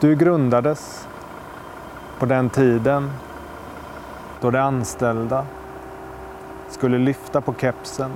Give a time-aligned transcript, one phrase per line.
[0.00, 1.08] Du grundades
[2.18, 3.10] på den tiden
[4.40, 5.46] då de anställda
[6.70, 8.10] skulle lyfta på kepsen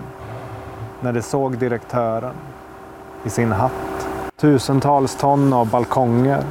[1.01, 2.35] när de såg direktören
[3.25, 4.09] i sin hatt.
[4.37, 6.45] Tusentals ton av balkonger,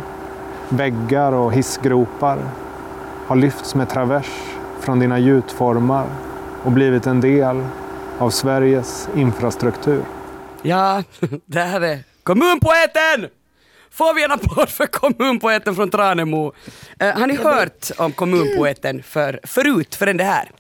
[0.70, 2.38] väggar och hissgropar
[3.28, 4.32] har lyfts med travers
[4.80, 6.06] från dina gjutformar
[6.64, 7.66] och blivit en del
[8.20, 10.04] av Sveriges infrastruktur.
[10.62, 11.04] Ja,
[11.46, 13.41] det här är kommunpoeten!
[13.92, 16.54] Får vi en applåd för kommunpoeten från Tranemo?
[17.04, 20.52] Uh, har ni hört om kommunpoeten för, förut, förrän det här?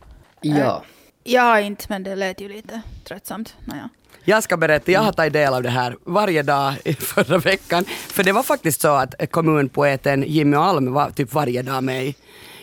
[0.41, 0.83] Ja.
[1.23, 3.55] Ja, inte, men det lät ju lite tröttsamt.
[3.65, 3.89] Naja.
[4.23, 7.85] Jag ska berätta, jag har tagit del av det här varje dag i förra veckan.
[7.85, 12.15] För det var faktiskt så att kommunpoeten Jimmy Alm var typ varje dag med i,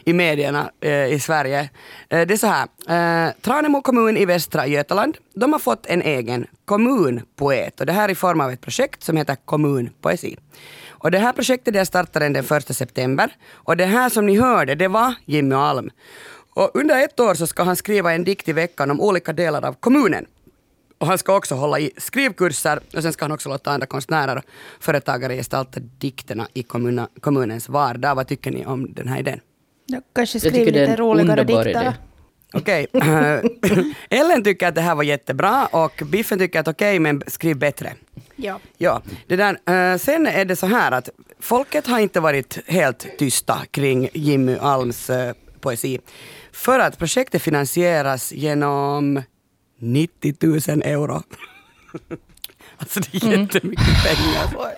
[0.08, 1.70] i medierna eh, i Sverige.
[2.08, 6.02] Eh, det är så här, eh, Tranemo kommun i västra Götaland, de har fått en
[6.02, 10.36] egen kommunpoet och det här i form av ett projekt som heter Kommunpoesi.
[10.88, 14.74] Och det här projektet det startade den 1 september och det här som ni hörde
[14.74, 15.90] det var Jimmy Alm.
[16.54, 19.64] Och under ett år så ska han skriva en dikt i veckan om olika delar
[19.64, 20.26] av kommunen.
[20.98, 24.36] Och han ska också hålla i skrivkurser och sen ska han också låta andra konstnärer
[24.36, 24.44] och
[24.80, 26.62] företagare gestalta dikterna i
[27.20, 28.14] kommunens vardag.
[28.14, 29.40] Vad tycker ni om den här idén?
[29.90, 31.94] Jag kanske Jag skriver tycker det är lite roligare dikter.
[32.52, 32.86] Okej.
[32.92, 33.40] eh,
[34.20, 37.92] Ellen tycker att det här var jättebra och Biffen tycker att okej, men skriv bättre.
[38.36, 38.60] Ja.
[38.76, 39.58] Ja, det där,
[39.92, 41.08] eh, sen är det så här att
[41.40, 45.98] folket har inte varit helt tysta kring Jimmy Alms eh, poesi.
[46.52, 49.22] För att projektet finansieras genom
[49.80, 51.22] 90 000 euro.
[52.76, 54.74] alltså det är jättemycket pengar.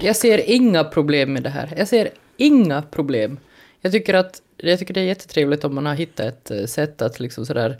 [0.00, 1.74] Jag ser inga problem med det här.
[1.76, 3.38] Jag ser inga problem.
[3.82, 7.02] Jag tycker att jag tycker det är jättetrevligt om man har hittat ett eh, sätt
[7.02, 7.78] att liksom sådär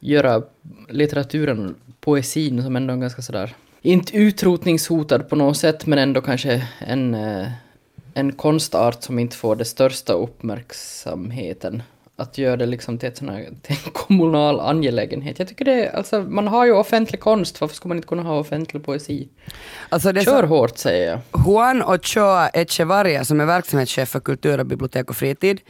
[0.00, 0.42] göra
[0.88, 6.68] litteraturen, poesin som ändå är ganska sådär, inte utrotningshotad på något sätt men ändå kanske
[6.78, 7.48] en, eh,
[8.14, 11.82] en konstart som inte får den största uppmärksamheten.
[12.20, 15.38] Att göra det liksom till, ett sån här, till en kommunal angelägenhet.
[15.38, 18.38] Jag tycker det, alltså man har ju offentlig konst, varför ska man inte kunna ha
[18.38, 19.28] offentlig poesi?
[19.88, 21.46] Alltså det är så- Kör hårt säger jag.
[21.46, 25.60] Juan Ochoa Echevarria som är verksamhetschef för kultur och bibliotek och fritid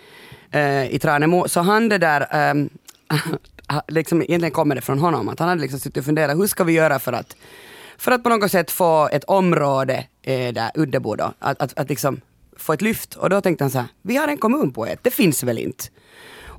[0.50, 2.69] eh, i Tranemo, så han det där, ehm,
[3.88, 6.64] liksom, egentligen kommer det från honom, att han hade liksom suttit och funderat, hur ska
[6.64, 7.37] vi göra för att,
[7.98, 11.88] för att på något sätt få ett område eh, där, Uddebo då, att, att, att
[11.88, 12.20] liksom
[12.56, 13.14] få ett lyft.
[13.14, 15.84] Och då tänkte han så här, vi har en kommunpoet, det finns väl inte?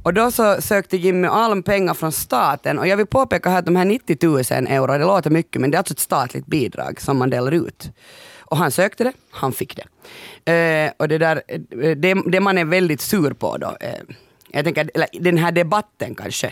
[0.04, 3.66] Och då så sökte Jimmy Alm pengar från staten och jag vill påpeka här att
[3.66, 4.38] de här 90 000
[4.68, 7.92] euro, det låter mycket men det är alltså ett statligt bidrag som man delar ut.
[8.40, 9.84] Och han sökte det, han fick det.
[10.52, 11.60] Eh, och det, där, eh,
[11.98, 13.94] det, det man är väldigt sur på då, eh,
[14.50, 16.52] jag tänker, eller den här debatten kanske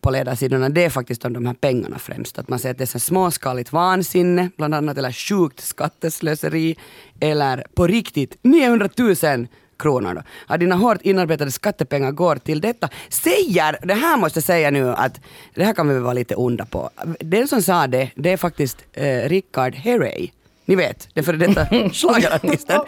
[0.00, 2.38] på ledarsidorna, det är faktiskt om de här pengarna främst.
[2.38, 6.76] Att man säger att det är så småskaligt vansinne, bland annat, eller sjukt skatteslöseri,
[7.20, 9.46] eller på riktigt 900 000
[9.78, 10.22] kronor då.
[10.46, 12.88] Att dina hårt inarbetade skattepengar går till detta.
[13.08, 15.20] Säger, det här måste jag säga nu att
[15.54, 16.90] det här kan vi väl vara lite onda på.
[17.20, 20.28] Den som sa det, det är faktiskt eh, Richard Herrey.
[20.64, 22.80] Ni vet, den före detta schlagerartisten.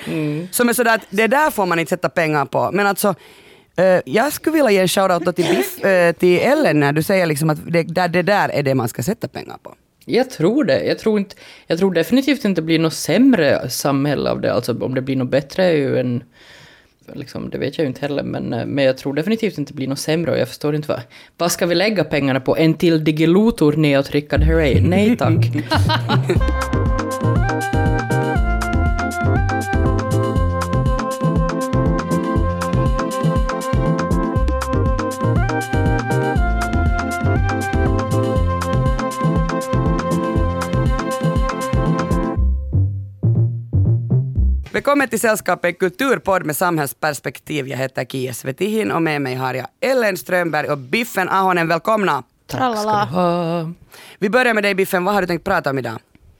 [0.50, 2.70] Som är sådär att det där får man inte sätta pengar på.
[2.72, 3.14] Men alltså,
[3.76, 7.26] eh, jag skulle vilja ge en shoutout till, Biff, eh, till Ellen när du säger
[7.26, 9.74] liksom att det, där, det där är det man ska sätta pengar på.
[10.04, 10.84] Jag tror det.
[10.84, 11.36] Jag tror, inte,
[11.66, 14.52] jag tror definitivt inte det blir något sämre samhälle av det.
[14.52, 16.22] Alltså om det blir något bättre är ju en...
[17.10, 17.20] Typ.
[17.20, 19.76] Liksom, det vet jag ju inte heller, men, eh, men jag tror definitivt inte det
[19.76, 21.00] blir något sämre och jag förstår inte vad...
[21.36, 22.56] Vad ska vi lägga pengarna på?
[22.56, 24.26] En till Digilotor åt hurray?
[24.30, 24.80] Herrey?
[24.80, 25.46] Nej tack.
[44.90, 47.68] Välkommen till sällskapet Kulturpodd med samhällsperspektiv.
[47.68, 51.68] Jag heter Kia Svetihin och med mig har jag Ellen Strömberg och Biffen Ahonen.
[51.68, 52.22] Välkomna!
[52.46, 53.08] Tralala.
[53.14, 53.72] Ah,
[54.18, 55.98] Vi börjar med dig Biffen, vad har du tänkt prata om idag?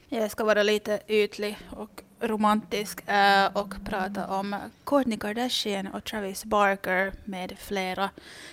[0.09, 6.45] Jag ska vara lite ytlig och romantisk eh, och prata om Kourtney Kardashian och Travis
[6.45, 8.09] Barker med flera.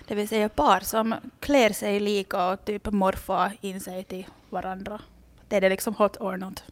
[0.07, 5.01] Det vill säga par som klär sig lika och typ morfar in sig till varandra.
[5.49, 6.63] Det är det liksom hot or not.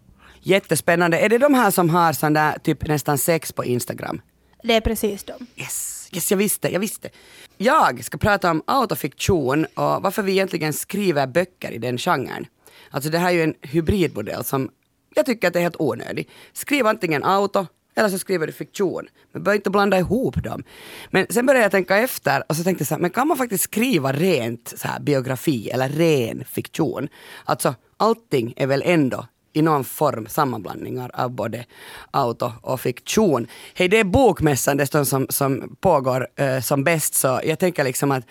[0.47, 1.19] Jättespännande.
[1.19, 4.21] Är det de här som har sån där typ nästan sex på Instagram?
[4.63, 5.47] Det är precis dem.
[5.57, 7.09] Yes, yes jag visste, jag visste.
[7.57, 12.47] Jag ska prata om autofiktion och varför vi egentligen skriver böcker i den genren.
[12.91, 14.71] Alltså det här är ju en hybridmodell som
[15.15, 16.29] jag tycker att det är helt onödig.
[16.53, 17.67] Skriv antingen auto
[17.97, 19.09] eller så skriver du fiktion.
[19.33, 20.65] Men bör inte blanda ihop dem.
[21.11, 23.37] Men sen började jag tänka efter och så tänkte jag så här, men kan man
[23.37, 27.09] faktiskt skriva rent så här, biografi eller ren fiktion?
[27.45, 29.27] Alltså allting är väl ändå
[29.57, 31.65] i någon form sammanblandningar av både
[32.11, 33.47] auto och fiktion.
[33.75, 38.11] Hej, det är bokmässan dessutom som, som pågår eh, som bäst så jag tänker liksom
[38.11, 38.25] att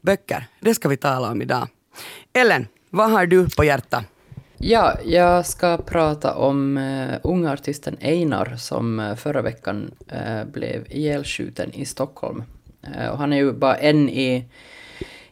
[0.00, 1.68] böcker, det ska vi tala om idag.
[2.32, 4.04] Ellen, vad har du på hjärtat?
[4.58, 10.86] Ja, jag ska prata om uh, unga artisten Einar som uh, förra veckan uh, blev
[10.90, 12.44] ihjälskjuten i Stockholm.
[12.96, 14.44] Uh, och han är ju bara en i,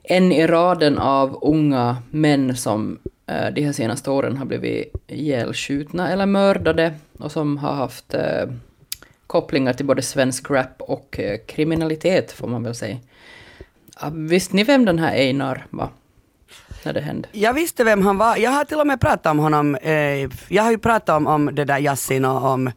[0.03, 2.99] en i raden av unga män som
[3.55, 8.53] de här senaste åren har blivit ihjälskjutna eller mördade och som har haft uh,
[9.27, 12.97] kopplingar till både svensk rap och kriminalitet får man väl säga.
[14.13, 15.89] visste ni vem den här Einar var?
[16.85, 17.29] när det hände?
[17.33, 18.37] Jag visste vem han var.
[18.37, 19.75] Jag har till och med pratat om honom.
[19.75, 22.71] Eh, jag har ju pratat om, om det där Yasin och om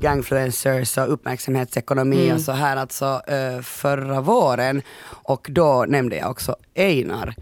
[0.00, 2.36] gangfluencers och uppmärksamhetsekonomi mm.
[2.36, 4.82] och så här alltså eh, förra våren.
[5.06, 7.34] Och då nämnde jag också Einar.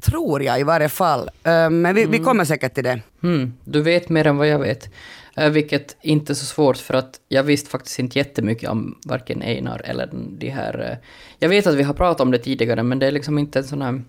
[0.00, 1.30] Tror jag i varje fall.
[1.44, 2.10] Eh, men vi, mm.
[2.10, 3.00] vi kommer säkert till det.
[3.22, 3.54] Mm.
[3.64, 4.90] Du vet mer än vad jag vet.
[5.36, 9.42] Eh, vilket inte är så svårt för att jag visste faktiskt inte jättemycket om varken
[9.42, 10.90] Einar eller de här...
[10.90, 11.08] Eh,
[11.38, 13.64] jag vet att vi har pratat om det tidigare men det är liksom inte en
[13.64, 14.02] sån här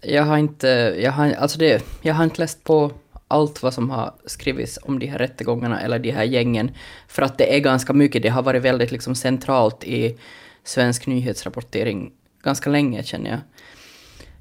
[0.00, 2.92] jag har inte, jag har, alltså det, jag har inte läst på
[3.28, 6.70] allt vad som har skrivits om de här rättegångarna eller de här gängen.
[7.08, 10.18] För att det är ganska mycket, det har varit väldigt liksom centralt i
[10.64, 12.12] svensk nyhetsrapportering
[12.42, 13.40] ganska länge känner jag.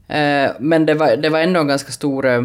[0.07, 2.25] Eh, men det var, det var ändå en ganska stor...
[2.25, 2.43] Eh,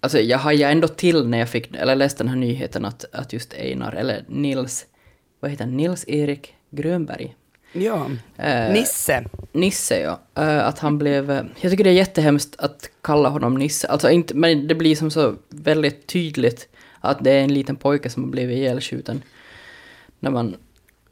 [0.00, 3.04] alltså jag har ju ändå till när jag fick, eller läste den här nyheten att,
[3.12, 4.86] att just Einar, eller Nils,
[5.40, 7.34] vad heter han, Nils Erik Grönberg,
[7.72, 8.10] Ja.
[8.36, 9.24] Eh, Nisse.
[9.52, 10.20] Nisse, ja.
[10.42, 11.30] Eh, att han blev...
[11.30, 13.88] Eh, jag tycker det är jättehemskt att kalla honom Nisse.
[13.88, 16.68] Alltså inte, men det blir som så väldigt tydligt
[17.00, 19.22] att det är en liten pojke som har blivit ihjälskjuten.
[20.20, 20.56] När man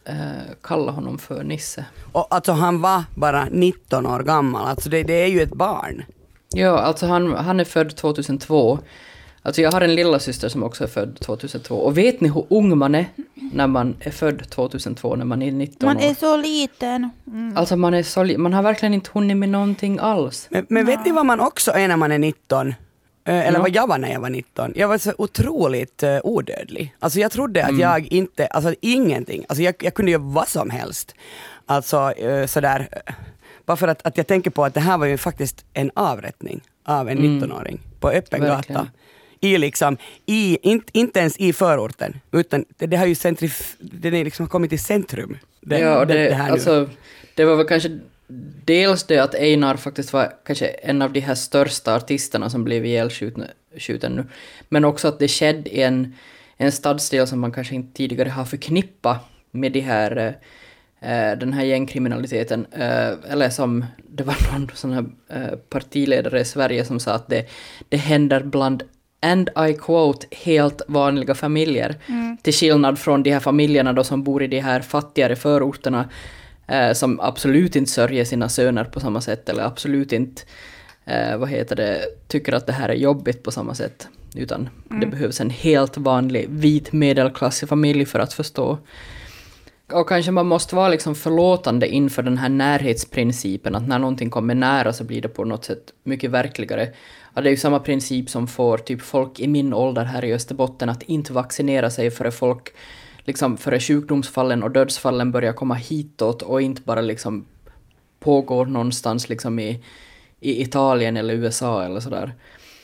[0.08, 1.84] eh, kallar honom för Nisse.
[2.12, 6.04] Och alltså han var bara 19 år gammal, alltså det, det är ju ett barn.
[6.54, 8.78] Ja, alltså han, han är född 2002.
[9.42, 11.74] Alltså jag har en lilla syster som också är född 2002.
[11.74, 13.06] Och vet ni hur ung man är
[13.52, 16.02] när man är född 2002, när man är 19 Man år?
[16.02, 17.10] är så liten.
[17.26, 17.56] Mm.
[17.56, 20.46] Alltså man är så man har verkligen inte hunnit med någonting alls.
[20.50, 22.74] Men, men vet ni vad man också är när man är 19?
[23.24, 24.72] Eh, eller vad jag var när jag var 19.
[24.76, 26.94] Jag var så otroligt uh, odödlig.
[26.98, 27.80] Alltså jag trodde att mm.
[27.80, 31.14] jag inte, alltså ingenting, alltså jag, jag kunde göra vad som helst.
[31.66, 32.88] Alltså uh, sådär,
[33.66, 36.60] bara för att, att jag tänker på att det här var ju faktiskt en avrättning
[36.84, 37.40] av en mm.
[37.40, 38.80] 19-åring på öppen Verkligen.
[38.80, 38.90] gata
[39.40, 44.10] i liksom, i, inte, inte ens i förorten, utan det, det har ju centrif, det
[44.10, 45.38] liksom har kommit i centrum.
[45.60, 46.88] Det, ja, det, det, här alltså,
[47.34, 47.98] det var väl kanske
[48.64, 52.86] dels det att Einar faktiskt var kanske en av de här största artisterna som blev
[52.86, 54.24] ihjälskjuten nu,
[54.68, 56.14] men också att det skedde i en,
[56.56, 59.18] en stadsdel som man kanske inte tidigare har förknippat
[59.50, 60.38] med de här
[61.02, 65.04] Uh, den här gängkriminaliteten, uh, eller som det var någon sån här
[65.36, 67.48] uh, partiledare i Sverige som sa att det,
[67.88, 68.82] det händer bland
[69.20, 71.96] and I quote, helt vanliga familjer.
[72.06, 72.36] Mm.
[72.42, 76.06] Till skillnad från de här familjerna då som bor i de här fattigare förorterna eh,
[76.94, 80.42] som absolut inte sörjer sina söner på samma sätt eller absolut inte
[81.04, 84.08] eh, vad heter det, tycker att det här är jobbigt på samma sätt.
[84.34, 85.00] Utan mm.
[85.00, 88.78] det behövs en helt vanlig vit medelklassig familj för att förstå.
[89.92, 94.54] Och kanske man måste vara liksom förlåtande inför den här närhetsprincipen, att när någonting kommer
[94.54, 96.88] nära så blir det på något sätt mycket verkligare.
[97.34, 100.34] Ja, det är ju samma princip som får typ folk i min ålder här i
[100.34, 102.72] Österbotten att inte vaccinera sig före folk,
[103.28, 107.44] liksom före sjukdomsfallen och dödsfallen börjar komma hitåt och inte bara liksom
[108.20, 109.84] pågår någonstans liksom i,
[110.40, 112.34] i Italien eller USA eller sådär.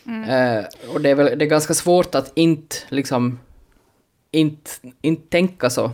[0.06, 0.22] Mm.
[0.30, 0.64] Eh,
[0.94, 3.38] och det är väl det är ganska svårt att inte liksom
[4.30, 5.90] inte, inte tänka så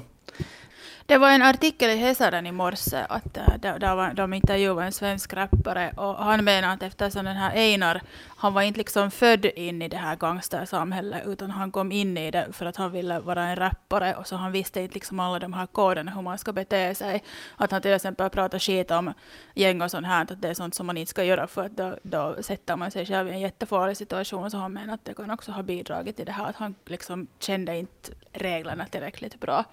[1.10, 4.86] det var en artikel i Hesaren i morse, att eh, där, där var, de intervjuade
[4.86, 8.02] en svensk rappare och han menar att eftersom den här Einar,
[8.36, 12.30] han var inte liksom född in i det här gangstersamhället utan han kom in i
[12.30, 15.38] det för att han ville vara en rappare och så han visste inte liksom alla
[15.38, 17.22] de här koderna hur man ska bete sig.
[17.56, 19.12] Att han till exempel pratar skit om
[19.54, 21.76] gäng och sånt här, att det är sånt som man inte ska göra för att
[21.76, 24.50] då, då sätter man sig själv i en jättefarlig situation.
[24.50, 27.26] Så han menar att det kan också ha bidragit till det här att han liksom
[27.38, 29.64] kände inte reglerna tillräckligt bra.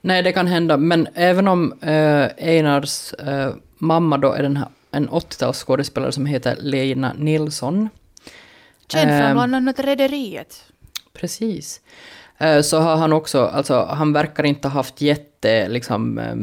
[0.00, 4.68] Nej, det kan hända, men även om äh, Einars äh, mamma då är den här,
[4.90, 7.88] en 80-talsskådespelare som heter Lena Nilsson.
[8.88, 10.64] Känd från bland annat Rederiet.
[11.12, 11.80] Precis.
[12.38, 16.36] Äh, så har han också, alltså han verkar inte ha haft jätte, liksom, äh,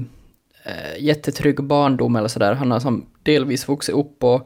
[1.00, 2.54] jättetrygg barndom eller sådär.
[2.54, 4.42] Han har som delvis vuxit upp på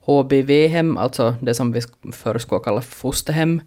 [0.00, 1.80] HBV-hem, alltså det som vi
[2.12, 3.60] förr skulle kalla fosterhem.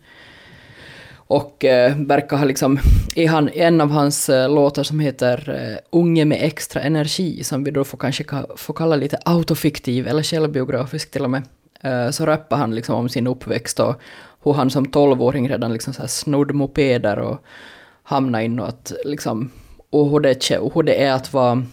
[1.28, 2.80] Och eh, verkar ha liksom,
[3.16, 7.64] i han, en av hans eh, låtar som heter eh, Unge med extra energi, som
[7.64, 11.44] vi då får kanske ka, får kalla lite autofiktiv eller självbiografisk till och med,
[11.82, 13.96] eh, så rappar han liksom om sin uppväxt och
[14.44, 17.44] hur han som tolvåring redan liksom så här snodde mopeder och
[18.04, 19.52] hamnade in och att liksom,
[19.90, 21.64] och hur det, och hur det är att vara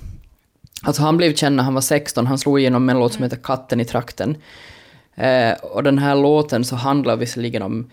[0.82, 3.22] Alltså han blev känd när han var 16, han slog igenom med en låt som
[3.22, 4.36] heter Katten i trakten.
[5.14, 7.90] Eh, och den här låten så handlar visserligen om,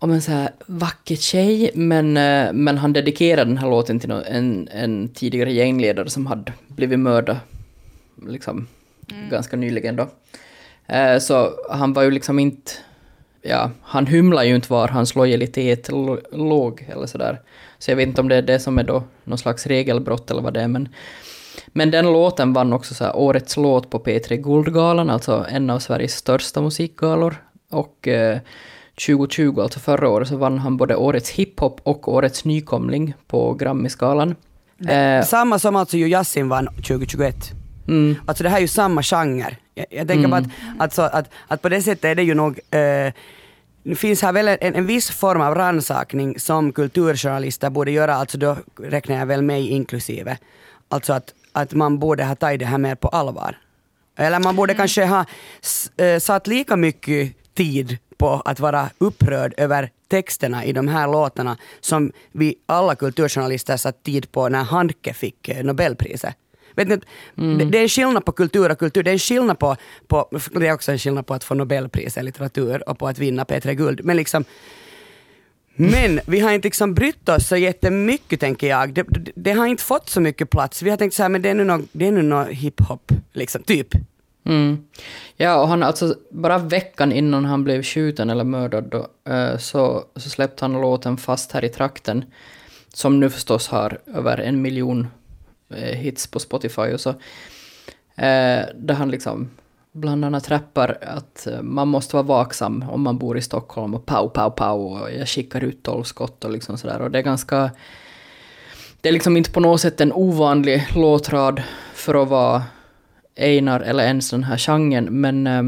[0.00, 4.10] om en så här vacker tjej, men, eh, men han dedikerade den här låten till
[4.10, 7.36] en, en tidigare gängledare som hade blivit mördad
[8.26, 8.66] liksom,
[9.30, 10.08] ganska nyligen då.
[10.86, 12.72] Eh, så han var ju liksom inte,
[13.42, 17.40] ja, han hymlar ju inte var hans lojalitet lo- låg eller sådär.
[17.78, 20.42] Så jag vet inte om det är det som är då någon slags regelbrott eller
[20.42, 20.88] vad det är, men
[21.72, 25.78] men den låten vann också så här årets låt på P3 Guldgalan, alltså en av
[25.78, 27.36] Sveriges största musikgalor.
[27.70, 28.38] Och eh,
[29.06, 34.34] 2020, alltså förra året, så vann han både årets hiphop och årets nykomling på Grammisgalan.
[34.88, 37.36] Eh, Samma som alltså Yasin vann 2021.
[37.88, 39.56] mm, Alltså det här är ju samma genre.
[39.74, 40.46] Jag, jag tänker bara att,
[40.78, 43.12] alltså, att, att på det sättet är det ju nog eh,
[43.82, 48.38] det finns här väl en, en viss form av rannsakning som kulturjournalister borde göra, alltså
[48.38, 50.38] då räknar jag väl mig inklusive.
[50.88, 53.56] Alltså att, att man borde ha tagit det här mer på allvar.
[54.18, 55.24] Eller man borde kanske ha
[55.62, 61.08] s- eh, satt lika mycket tid på att vara upprörd över texterna i de här
[61.08, 66.34] låtarna som vi alla kulturjournalister satt tid på när Handke fick eh, Nobelpriset.
[66.74, 66.96] Vet ni,
[67.34, 69.02] det, det är en skillnad på kultur och kultur.
[69.02, 72.16] Det är en skillnad på, på, det är också en skillnad på att få Nobelpris
[72.16, 74.04] i litteratur och på att vinna P3 Guld.
[74.04, 74.44] Men liksom,
[75.74, 78.92] men vi har inte liksom brytt oss så jättemycket tänker jag.
[78.94, 80.82] Det, det, det har inte fått så mycket plats.
[80.82, 83.62] Vi har tänkt så här, men det är nu något, det är nu hiphop, liksom,
[83.62, 83.88] typ
[84.48, 84.84] mm.
[85.36, 90.04] Ja, och han alltså, bara veckan innan han blev skjuten eller mördad då, eh, så,
[90.16, 92.24] så släppte han låten Fast här i trakten,
[92.94, 95.08] som nu förstås har över en miljon
[95.74, 97.10] eh, hits på Spotify och så.
[98.14, 99.50] Eh, där han liksom
[99.92, 104.28] bland annat rappar att man måste vara vaksam om man bor i Stockholm och pow,
[104.28, 107.00] pow, pow och jag skickar ut tolv skott och liksom sådär.
[107.00, 107.70] Och det är ganska...
[109.00, 111.62] Det är liksom inte på något sätt en ovanlig låtrad
[111.94, 112.62] för att vara
[113.38, 115.62] Einar eller ens den här genren, men, eh,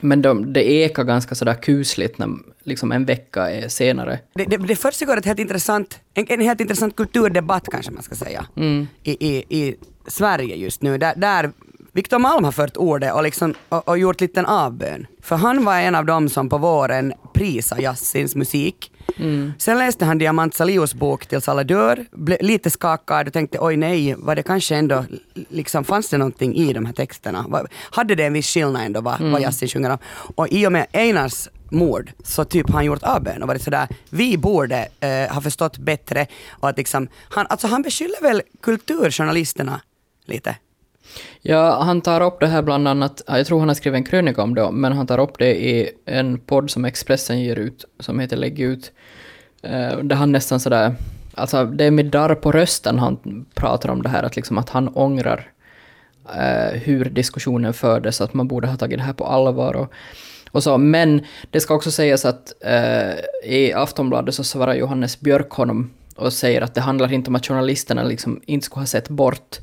[0.00, 2.28] men de, det ekar ganska sådär kusligt när,
[2.62, 4.18] liksom en vecka senare.
[4.34, 8.14] Det, det, det försiggår ett helt intressant, en, en helt intressant kulturdebatt kanske man ska
[8.14, 8.46] säga.
[8.56, 8.86] Mm.
[9.02, 11.50] i, i, i Sverige just nu, där, där
[11.92, 15.06] Victor Malm har fört ordet och, liksom, och, och gjort lite en avbön.
[15.22, 18.91] För han var en av dem som på våren prisade Yassins musik.
[19.58, 23.76] Sen läste han Diamant Salios bok Tills alla dör, blev lite skakad och tänkte oj
[23.76, 25.04] nej, var det kanske ändå,
[25.48, 27.44] liksom, fanns det någonting i de här texterna?
[27.48, 29.98] Var, hade det en viss skillnad ändå vad, vad Yassin sjunger om?
[30.36, 33.88] Och i och med Einars mord så typ har han gjort avbön och varit sådär,
[34.10, 39.80] vi borde eh, ha förstått bättre och att liksom, han, alltså han beskyller väl kulturjournalisterna
[40.26, 40.56] lite?
[41.42, 44.42] Ja, han tar upp det här bland annat, jag tror han har skrivit en krönika
[44.42, 48.18] om det, men han tar upp det i en podd som Expressen ger ut, som
[48.18, 48.92] heter Lägg ut,
[49.62, 50.94] eh, där han nästan sådär,
[51.34, 54.68] alltså det är med darr på rösten han pratar om det här, att liksom att
[54.68, 55.52] han ångrar
[56.28, 59.92] eh, hur diskussionen fördes, att man borde ha tagit det här på allvar och,
[60.50, 60.78] och så.
[60.78, 66.32] Men det ska också sägas att eh, i Aftonbladet så svarar Johannes Björk honom och
[66.32, 69.58] säger att det handlar inte om att journalisterna liksom inte skulle ha sett bort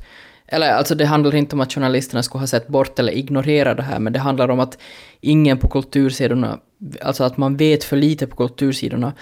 [0.50, 3.82] eller alltså det handlar inte om att journalisterna skulle ha sett bort eller ignorerat det
[3.82, 4.78] här, men det handlar om att
[5.20, 6.58] ingen på kultursidorna,
[7.02, 9.12] alltså att man vet för lite på kultursidorna.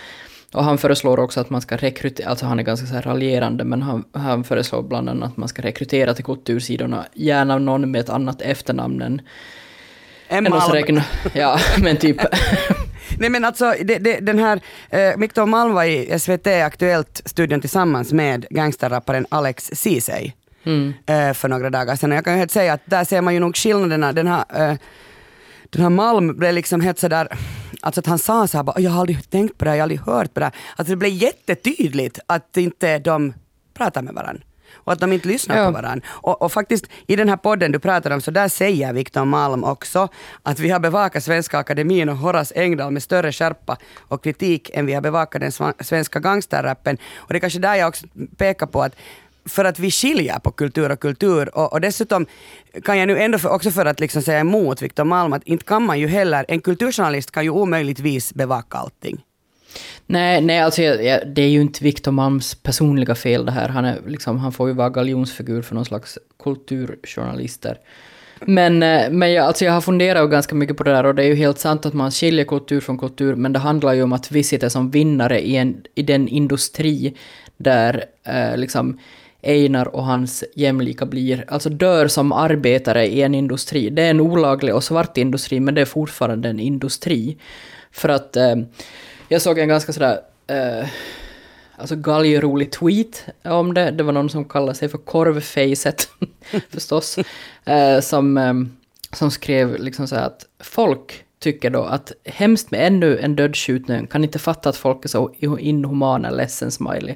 [0.52, 3.64] Och han föreslår också att man ska rekrytera, alltså han är ganska så här raljerande,
[3.64, 8.00] men han, han föreslår bland annat att man ska rekrytera till kultursidorna, gärna någon med
[8.00, 9.20] ett annat efternamn än...
[10.28, 10.52] En än
[11.32, 12.16] Ja, men typ...
[13.18, 18.12] Nej men alltså det, det, den här, eh, Victor Malm var i SVT Aktuellt-studion tillsammans
[18.12, 20.32] med gangsterrapparen Alex Ceesay
[20.68, 20.92] Mm.
[21.06, 22.10] eh, för några dagar sedan.
[22.10, 24.12] Jag kan ju helt säga att där ser man ju nog skillnaderna.
[24.12, 24.76] Den här, eh,
[25.70, 27.28] den här Malm blev liksom helt sådär,
[27.82, 29.82] alltså att han sa så här bara, jag har aldrig tänkt på det här, jag
[29.82, 30.54] har aldrig hört på det här.
[30.76, 33.34] Alltså det blev jättetydligt att inte de
[33.75, 34.42] pratar med varandra.
[34.75, 35.66] Och att de inte lyssnar Ja.
[35.66, 36.06] på varandra.
[36.08, 39.64] Och, och faktiskt i den här podden du pratar om så där säger Victor Malm
[39.64, 40.08] också
[40.42, 44.87] att vi har bevakat Svenska Akademin och Horace Engdahl med större skärpa och kritik än
[44.87, 46.98] vi har bevakat den svenska gangsterrappen.
[47.16, 48.06] Och det är kanske där jag också
[48.37, 48.96] pekar på att
[49.49, 52.26] för att vi skiljer på kultur och kultur och, och dessutom
[52.85, 55.64] kan jag nu ändå för, också för att liksom säga emot Victor Malm att inte
[55.64, 59.25] kan man ju heller, en kulturjournalist kan ju omöjligtvis bevaka allting.
[60.07, 63.69] Nej, nej alltså jag, jag, det är ju inte Victor Malms personliga fel det här.
[63.69, 67.78] Han, är, liksom, han får ju vara galjonsfigur för någon slags kulturjournalister.
[68.40, 71.23] Men, eh, men jag, alltså jag har funderat ganska mycket på det där och det
[71.23, 74.12] är ju helt sant att man skiljer kultur från kultur, men det handlar ju om
[74.12, 77.17] att vi sitter som vinnare i, en, i den industri
[77.57, 78.99] där eh, liksom
[79.42, 83.90] Einar och hans jämlika blir, alltså dör som arbetare i en industri.
[83.90, 87.37] Det är en olaglig och svart industri, men det är fortfarande en industri.
[87.90, 88.57] För att eh,
[89.28, 90.88] jag såg en ganska sådär eh,
[91.76, 93.90] alltså galgerolig tweet om det.
[93.90, 96.09] Det var någon som kallade sig för korvfacet
[96.71, 97.18] förstås.
[97.64, 98.54] Eh, som, eh,
[99.12, 104.07] som skrev liksom så här att folk tycker då att hemskt med ännu en dödsskjutning,
[104.07, 107.14] kan inte fatta att folk är så inhumana, ledsen smiley.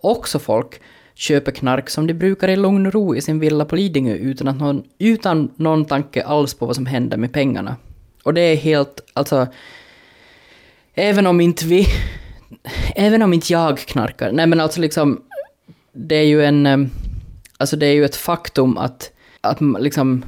[0.00, 0.80] Också folk
[1.14, 4.48] köper knark som de brukar i lugn och ro i sin villa på Lidingö utan,
[4.48, 7.76] att någon, utan någon tanke alls på vad som händer med pengarna.
[8.22, 9.46] Och det är helt, alltså,
[10.94, 11.86] även om inte vi,
[12.96, 15.22] även om inte jag knarkar, nej men alltså liksom,
[15.92, 16.90] det är ju en,
[17.56, 20.24] alltså det är ju ett faktum att, att liksom,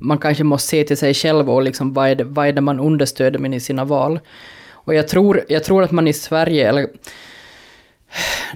[0.00, 2.60] man kanske måste se till sig själv och liksom vad är det, vad är det
[2.60, 4.20] man understöder med i sina val.
[4.70, 6.88] Och jag tror, jag tror att man i Sverige, eller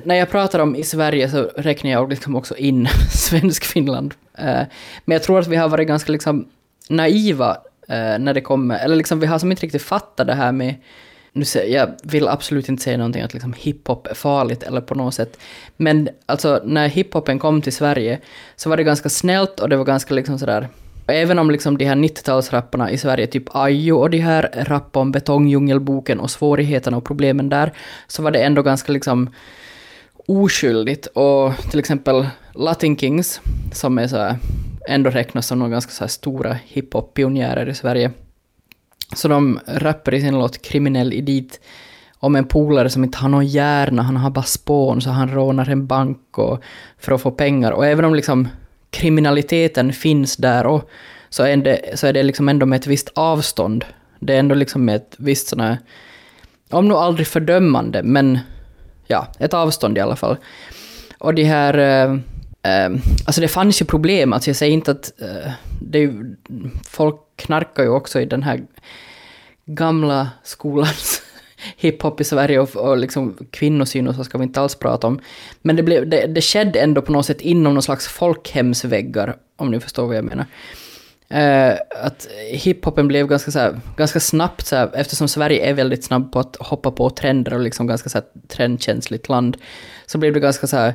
[0.04, 4.14] när jag pratar om i Sverige så räknar jag liksom också in svensk Finland.
[4.38, 4.62] Eh,
[5.04, 6.48] men jag tror att vi har varit ganska liksom
[6.88, 7.50] naiva
[7.88, 10.74] eh, när det kommer, eller liksom vi har som inte riktigt fattat det här med
[11.32, 15.14] nu jag vill absolut inte säga någonting att liksom hiphop är farligt eller på något
[15.14, 15.38] sätt.
[15.76, 18.18] Men alltså när hiphopen kom till Sverige
[18.56, 20.68] så var det ganska snällt och det var ganska liksom sådär
[21.08, 25.12] Även om liksom de här 90-talsrapparna i Sverige, typ Ajo och de här rappade om
[25.12, 27.72] betongdjungelboken och svårigheterna och problemen där,
[28.06, 29.30] så var det ändå ganska liksom
[30.26, 31.06] oskyldigt.
[31.06, 33.40] Och till exempel Latin Kings,
[33.72, 34.36] som är så här,
[34.88, 38.10] ändå räknas som några ganska så stora hiphop-pionjärer i Sverige,
[39.16, 41.60] så de rappar i sin låt Kriminell Edit
[42.18, 45.68] om en polare som inte har någon hjärna, han har bara spån, så han rånar
[45.68, 46.62] en bank och,
[46.98, 47.72] för att få pengar.
[47.72, 48.48] Och även om liksom
[48.90, 50.90] kriminaliteten finns där och
[51.28, 53.84] så är det, så är det liksom ändå med ett visst avstånd.
[54.20, 55.78] Det är ändå liksom med ett visst sådana här,
[56.70, 58.38] om nog aldrig fördömande, men
[59.06, 60.36] ja, ett avstånd i alla fall.
[61.18, 62.12] Och de här, eh,
[62.72, 62.90] eh,
[63.26, 66.36] alltså det fanns ju problem, alltså jag säger inte att, eh, det är
[66.84, 68.62] folk knarkar ju också i den här
[69.66, 71.22] gamla skolans
[71.76, 75.20] hiphop i Sverige och, och liksom kvinnosyn och så ska vi inte alls prata om.
[75.62, 79.70] Men det, blev, det, det skedde ändå på något sätt inom någon slags folkhemsväggar, om
[79.70, 80.46] ni förstår vad jag menar.
[81.34, 86.04] Uh, att hiphopen blev ganska, så här, ganska snabbt, så här, eftersom Sverige är väldigt
[86.04, 89.56] snabb på att hoppa på trender och liksom ganska så här, trendkänsligt land,
[90.06, 90.94] så blev det ganska så här,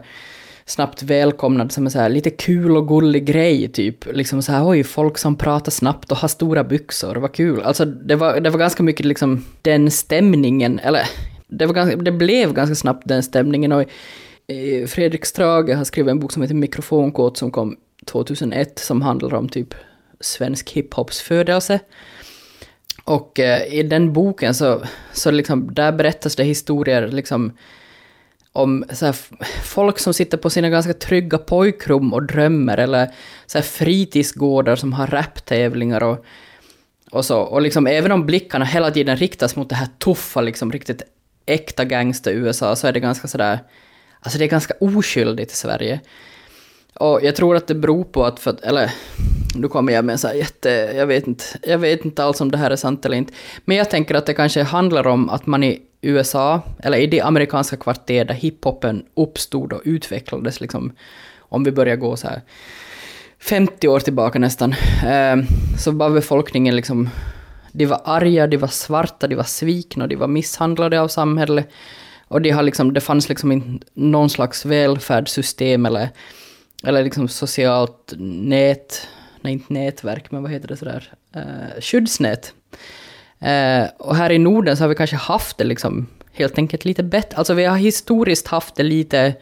[0.66, 4.06] snabbt välkomnad som en så här lite kul och gullig grej, typ.
[4.06, 7.62] Liksom så här, oj, folk som pratar snabbt och har stora byxor, vad kul.
[7.62, 11.08] Alltså det var, det var ganska mycket liksom den stämningen, eller
[11.48, 13.72] det, var ganska, det blev ganska snabbt den stämningen.
[13.72, 13.82] Och
[14.48, 19.34] eh, Fredrik Strage har skrivit en bok som heter Mikrofonkåt som kom 2001 som handlar
[19.34, 19.74] om typ
[20.20, 21.80] svensk hiphops födelse.
[23.04, 27.52] Och eh, i den boken så, så liksom, där berättas det historier liksom
[28.54, 29.16] om så här,
[29.64, 33.12] folk som sitter på sina ganska trygga pojkrum och drömmer, eller
[33.46, 36.26] så här, fritidsgårdar som har raptävlingar och,
[37.12, 37.40] och så.
[37.40, 41.02] Och liksom, även om blickarna hela tiden riktas mot det här tuffa, liksom, riktigt
[41.46, 43.60] äkta gangster-USA, så är det ganska sådär...
[44.20, 46.00] Alltså det är ganska oskyldigt i Sverige.
[46.94, 48.92] Och jag tror att det beror på att, för, eller
[49.56, 52.42] nu kommer jag med en så här jätte, jag vet, inte, jag vet inte alls
[52.42, 53.34] om det här är sant eller inte,
[53.66, 57.22] men jag tänker att det kanske handlar om att man i USA, eller i det
[57.22, 60.92] amerikanska kvarter där hiphopen uppstod och utvecklades, liksom,
[61.40, 62.42] om vi börjar gå så här
[63.40, 64.76] 50 år tillbaka nästan,
[65.06, 65.36] eh,
[65.80, 67.10] så var befolkningen liksom,
[67.72, 71.70] de var arga, de var svarta, de var svikna, de var misshandlade av samhället.
[72.28, 76.10] Och de har liksom, det fanns liksom inte någon slags välfärdssystem eller,
[76.84, 79.08] eller liksom socialt nät,
[79.42, 82.54] nej inte nätverk, men vad heter det sådär, eh, skyddsnät.
[83.40, 87.04] Eh, och här i Norden så har vi kanske haft det liksom helt enkelt lite
[87.04, 87.38] bättre.
[87.38, 89.34] Alltså vi har historiskt haft det lite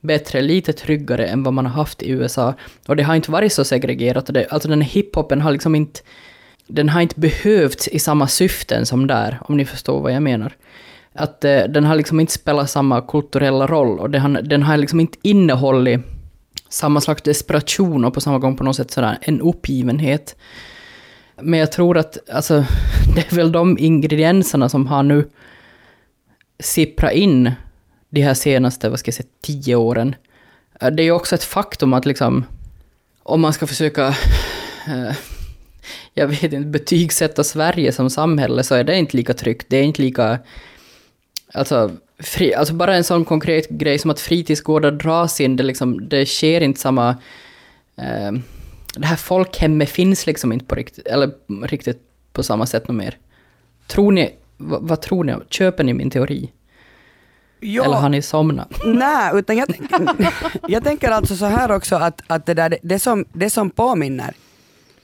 [0.00, 2.54] bättre, lite tryggare än vad man har haft i USA.
[2.86, 4.26] Och det har inte varit så segregerat.
[4.26, 6.00] Det, alltså den hiphopen har liksom inte...
[6.66, 10.52] Den har inte behövts i samma syften som där, om ni förstår vad jag menar.
[11.12, 14.76] Att eh, den har liksom inte spelat samma kulturella roll och den har, den har
[14.76, 16.00] liksom inte innehållit
[16.70, 20.36] samma slags desperation och på samma gång på något sätt sådär en uppgivenhet.
[21.40, 22.64] Men jag tror att alltså,
[23.14, 25.30] det är väl de ingredienserna som har nu
[26.58, 27.52] sipprat in
[28.10, 30.14] de här senaste, vad ska jag säga, tio åren.
[30.80, 32.44] Eh, det är ju också ett faktum att liksom,
[33.22, 34.08] om man ska försöka,
[34.86, 35.16] eh,
[36.14, 39.66] jag vet inte, betygsätta Sverige som samhälle så är det inte lika tryggt.
[39.68, 40.38] Det är inte lika,
[41.52, 46.08] alltså, fri, alltså bara en sån konkret grej som att fritidsgårdar dras in, det, liksom,
[46.08, 47.08] det sker inte samma
[47.96, 48.32] eh,
[48.94, 51.30] det här folkhemmet finns liksom inte på riktigt, eller
[51.66, 52.02] riktigt
[52.32, 53.18] på samma sätt något mer.
[53.86, 55.34] Tror ni, vad, vad tror ni?
[55.50, 56.52] Köper ni min teori?
[57.60, 57.84] Ja.
[57.84, 58.80] Eller har ni somnat?
[58.84, 59.68] Nej, utan jag,
[60.68, 64.34] jag tänker alltså så här också att, att det, där, det, som, det som påminner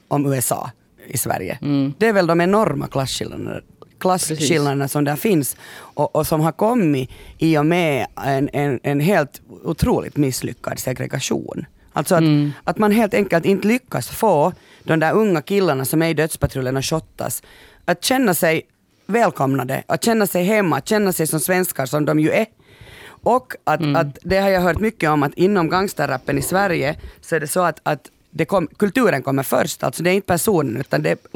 [0.09, 0.71] om USA
[1.07, 1.93] i Sverige, mm.
[1.99, 3.61] det är väl de enorma klasskillnaderna
[3.99, 9.01] klasskillnaderna som där finns och, och, som har kommit i och med en, en, en
[9.01, 11.67] helt otroligt misslyckad segregation.
[11.93, 12.53] Alltså att, mm.
[12.65, 16.77] att man helt enkelt inte lyckas få de där unga killarna som är i dödspatrullen
[16.77, 17.43] och shottas
[17.85, 18.63] att känna sig
[19.07, 22.47] välkomnade, att känna sig hemma, att känna sig som svenskar som de ju är.
[23.07, 23.97] Och att, mm.
[23.97, 27.49] att det har jag hört mycket om att inom gangsterrappen i Sverige så är det
[27.49, 31.27] så att, att det kom, kulturen kommer först, alltså det är inte personen utan det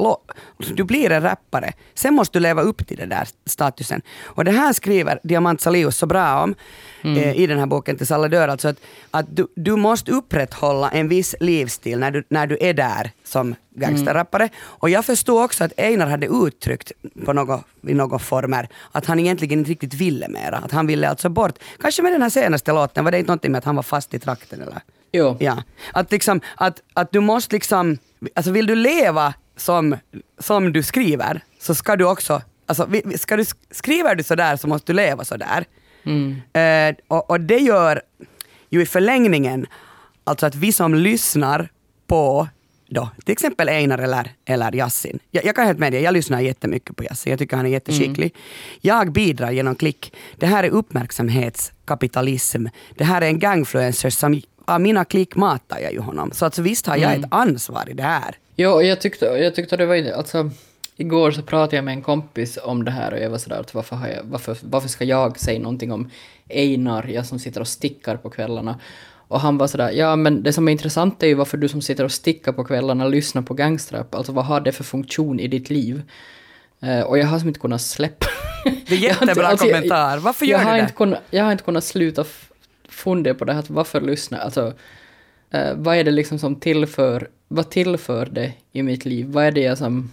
[0.75, 1.73] du blir en rappare.
[1.93, 4.01] Sen måste du leva upp till den där statusen.
[4.23, 6.55] Och det här skriver Diamant Salius så bra om
[7.01, 7.17] mm.
[7.17, 8.77] eh, i den här boken Tills alla dör, alltså att,
[9.11, 13.55] att du, du måste upprätthålla en viss livsstil när du, när du är där som
[13.75, 14.43] gangsterrappare.
[14.43, 14.55] Mm.
[14.61, 16.91] Och jag förstår också att Einar hade uttryckt
[17.25, 20.57] på något, i några former att han egentligen inte riktigt ville mera.
[20.57, 21.59] Att han ville alltså bort.
[21.79, 24.13] Kanske med den här senaste låten, var det inte någonting med att han var fast
[24.13, 24.81] i trakten eller?
[25.11, 25.37] Jo.
[25.39, 25.63] Ja.
[25.93, 27.97] Att, liksom, att, att du måste liksom,
[28.35, 29.97] alltså vill du leva som,
[30.39, 34.91] som du skriver så ska du också, alltså ska du, skriver du sådär så måste
[34.91, 35.65] du leva sådär.
[36.03, 36.41] Mm.
[36.53, 38.01] Eh, och, och det gör
[38.69, 39.67] ju i förlängningen
[40.23, 41.69] alltså att vi som lyssnar
[42.07, 42.47] på
[42.89, 45.19] då, till exempel Einar eller, eller Yassin.
[45.31, 47.69] Jag, jag kan helt med det, jag lyssnar jättemycket på Yassin, jag tycker han är
[47.69, 48.31] jätteskicklig.
[48.35, 48.41] Mm.
[48.81, 50.13] Jag bidrar genom klick.
[50.37, 52.65] Det här är uppmärksamhetskapitalism.
[52.97, 54.41] Det här är en gangfluencer som
[54.73, 56.31] av mina klick matar jag ju honom.
[56.31, 57.23] Så alltså, visst har jag mm.
[57.23, 58.35] ett ansvar i det här.
[58.55, 60.49] Jo, jag tyckte, jag tyckte det var alltså
[61.01, 63.73] Igår så pratade jag med en kompis om det här och jag var sådär att
[63.73, 66.09] varför, har jag, varför, varför ska jag säga någonting om
[66.49, 68.79] Einar, jag som sitter och stickar på kvällarna.
[69.27, 71.81] Och han var sådär, ja men det som är intressant är ju varför du som
[71.81, 74.15] sitter och stickar på kvällarna lyssnar på gangstrap.
[74.15, 76.01] Alltså vad har det för funktion i ditt liv?
[76.83, 78.27] Uh, och jag har som inte kunnat släppa...
[78.63, 80.17] Det är jättebra alltså, kommentar.
[80.17, 80.79] Varför gör jag du det?
[80.81, 82.25] Inte kunnat, jag har inte kunnat sluta
[82.91, 84.37] fundera på det här, varför lyssna?
[84.37, 84.73] Alltså,
[85.55, 89.27] uh, vad är det liksom som tillför, vad tillför det i mitt liv?
[89.29, 90.11] Vad är det jag som,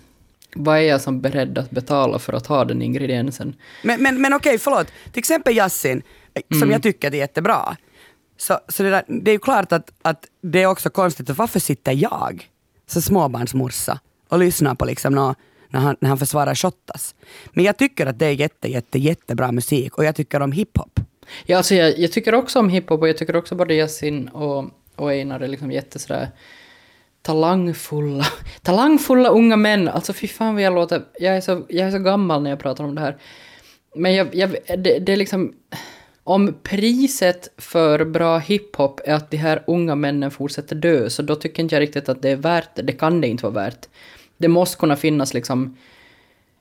[0.55, 3.55] vad är jag som beredd att betala för att ha den ingrediensen?
[3.83, 4.87] Men, men, men okej, förlåt.
[5.13, 6.03] Till exempel Yassin,
[6.35, 6.71] eh, som mm.
[6.71, 7.77] jag tycker är jättebra.
[8.37, 11.61] Så, så det, där, det är ju klart att, att det är också konstigt, varför
[11.61, 12.51] sitter jag,
[12.87, 15.35] så småbarnsmorsa, och lyssnar på liksom nå,
[15.69, 17.15] när, han, när han försvarar Shottaz?
[17.53, 21.01] Men jag tycker att det är jätte, jätte, jättebra musik och jag tycker om hiphop.
[21.47, 24.65] Ja, alltså jag, jag tycker också om hiphop och jag tycker också både Yasin och,
[24.97, 26.29] och Einar är liksom jätte sådär
[27.23, 28.25] talangfulla,
[28.63, 29.89] talangfulla unga män.
[29.89, 32.59] Alltså fy fan vad jag låter, jag är så, jag är så gammal när jag
[32.59, 33.17] pratar om det här.
[33.95, 35.53] Men jag, jag det, det är liksom,
[36.25, 41.35] om priset för bra hiphop är att de här unga männen fortsätter dö, så då
[41.35, 42.83] tycker inte jag riktigt att det är värt det.
[42.83, 43.89] Det kan det inte vara värt.
[44.39, 45.77] Det måste kunna finnas liksom...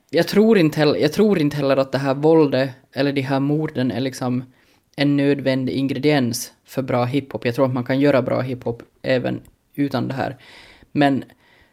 [0.09, 3.39] Jag tror inte heller, jag tror inte heller att det här våldet eller de här
[3.39, 4.43] morden är liksom
[4.99, 7.45] en nödvändig ingrediens för bra hiphop.
[7.45, 9.41] Jag tror att man kan göra bra hiphop även
[9.75, 10.37] utan det här.
[10.91, 11.23] Men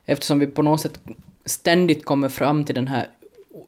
[0.04, 1.00] eftersom vi på något sätt
[1.44, 3.08] ständigt kommer fram till den här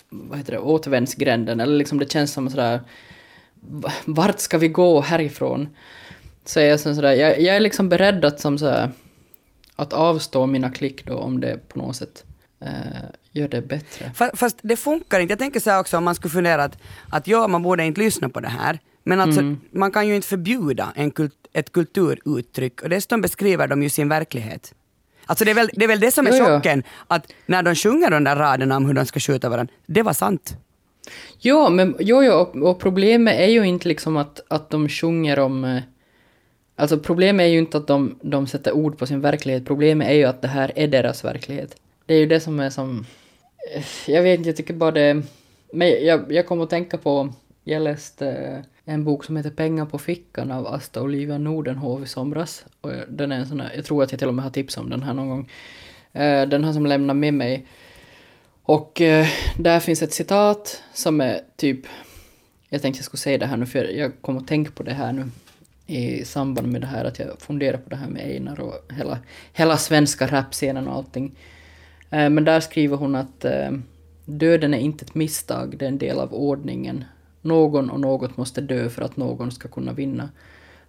[0.09, 2.81] vad heter det, återvändsgränden, eller liksom det känns som sådär
[4.05, 5.69] vart ska vi gå härifrån?
[6.45, 8.91] Så jag, sådär, jag, jag är liksom beredd att, som sådär,
[9.77, 12.25] att avstå mina klick då om det på något sätt
[12.61, 12.69] eh,
[13.33, 14.11] gör det bättre.
[14.15, 15.33] Fast, fast, det funkar inte.
[15.33, 16.79] Jag tänker så också om man skulle fundera att,
[17.11, 18.79] att ja, man borde inte lyssna på det här.
[19.09, 19.61] Men alltså, mm.
[19.71, 24.09] man kan ju inte förbjuda en kult, ett kulturuttryck och dessutom beskriver de ju sin
[24.09, 24.75] verklighet.
[25.27, 28.11] Alltså det är väl det, är väl det som är chocken, att när de sjunger
[28.11, 30.57] de där raderna om hur de ska skjuta varandra, det var sant.
[31.39, 35.39] Ja, men jo, jo, och, och problemet är ju inte liksom att, att de sjunger
[35.39, 35.65] om...
[35.65, 35.83] Eh,
[36.77, 40.15] alltså problemet är ju inte att de, de sätter ord på sin verklighet, problemet är
[40.15, 41.77] ju att det här är deras verklighet.
[42.07, 43.07] Det är ju det som är som...
[43.75, 45.23] Eh, jag vet inte, jag tycker bara det...
[45.73, 47.33] Men jag, jag kom att tänka på...
[47.65, 52.65] Jag läste en bok som heter Pengar på fickan av Asta Olivia Nordenhov i somras.
[52.81, 54.85] Och den är en sån här, jag tror att jag till och med har tipsat
[54.85, 55.51] om den här någon gång.
[56.13, 57.67] Eh, den här som lämnar med mig
[58.63, 59.27] och eh,
[59.59, 61.81] där finns ett citat som är typ,
[62.69, 64.95] jag tänkte jag skulle säga det här nu för jag kom att tänka på det
[64.95, 65.25] här nu
[65.87, 69.19] i samband med det här att jag funderar på det här med Einar och hela,
[69.53, 71.33] hela svenska rapscenen och allting.
[72.11, 73.45] Eh, men där skriver hon att
[74.25, 77.05] döden är inte ett misstag, det är en del av ordningen.
[77.47, 80.31] Någon och något måste dö för att någon ska kunna vinna.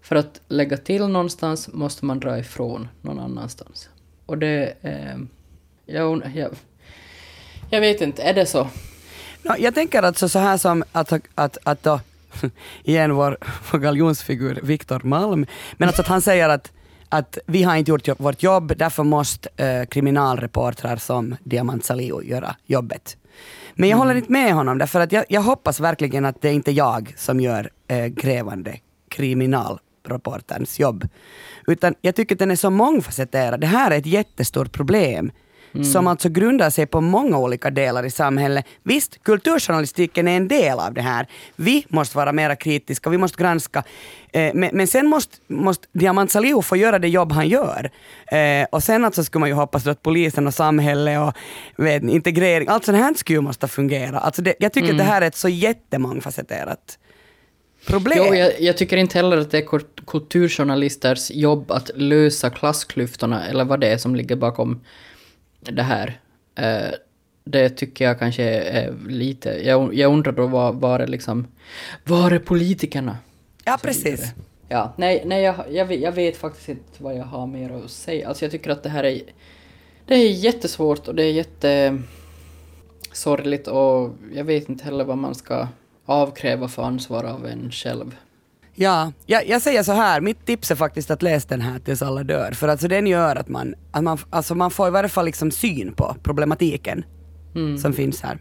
[0.01, 3.89] För att lägga till någonstans måste man dra ifrån någon annanstans.
[4.25, 4.73] Och det...
[4.81, 5.17] Eh,
[5.85, 6.55] jag, jag,
[7.69, 8.67] jag vet inte, är det så?
[9.43, 11.99] No, jag tänker alltså så här som att, att, att då,
[12.83, 13.37] igen vår,
[13.71, 15.45] vår galjonsfigur Viktor Malm,
[15.77, 16.71] men alltså att han säger att,
[17.09, 22.55] att vi har inte gjort vårt jobb, därför måste eh, kriminalreportrar som Diamant Salihu göra
[22.65, 23.17] jobbet.
[23.79, 24.07] Men jag mm.
[24.07, 27.13] håller inte med honom, därför att jag, jag, hoppas verkligen att det är inte jag
[27.17, 31.07] som gör äh, grävande kriminalreporterns jobb.
[31.67, 33.61] Utan jag tycker att den är så mångfacetterad.
[33.61, 35.31] Det här är ett jättestort problem
[35.93, 38.65] som alltså grundar sig på många olika delar i samhället.
[38.83, 41.27] Visst, kulturjournalistiken är en del av det här.
[41.55, 43.83] Vi måste vara mera kritiska, vi måste granska.
[44.31, 47.91] Eh, men, men sen måste, måste Diamant Salihu få göra det jobb han gör.
[48.31, 51.33] Eh, och sen alltså skulle man ju hoppas att polisen och samhället och
[51.85, 54.19] vet, integrering, allt sånt här skulle ju måste fungera.
[54.19, 56.97] Alltså det, jag tycker att det här är ett så jättemångfacetterat
[57.87, 58.23] problem.
[58.27, 63.47] Jo, jag, jag tycker inte heller att det är kul- kulturjournalisters jobb att lösa klassklyftorna
[63.47, 64.81] eller vad det är som ligger bakom
[65.71, 66.19] det här.
[66.55, 66.91] Eh,
[67.43, 69.49] det tycker jag kanske är lite...
[69.49, 71.47] Jag, jag undrar då vad var är liksom...
[72.03, 73.17] Var är politikerna?
[73.65, 74.33] ja, precis.
[74.69, 77.91] Ja, nej, nej jag, jag, vet, jag vet faktiskt inte vad jag har mer att
[77.91, 78.27] säga.
[78.27, 79.21] Alltså jag tycker att det här är...
[80.05, 82.01] Det är jättesvårt och det är jätte...
[83.11, 85.67] sorgligt och jag vet inte heller vad man ska
[86.05, 88.15] avkräva för ansvar av en själv.
[88.79, 92.01] Ja, jag, jag säger så här, mitt tips är faktiskt att läsa den här tills
[92.01, 92.51] alla dör.
[92.51, 95.51] För alltså den gör att man, att man, alltså man får i varje fall liksom
[95.51, 97.05] syn på problematiken
[97.81, 98.37] som finns här.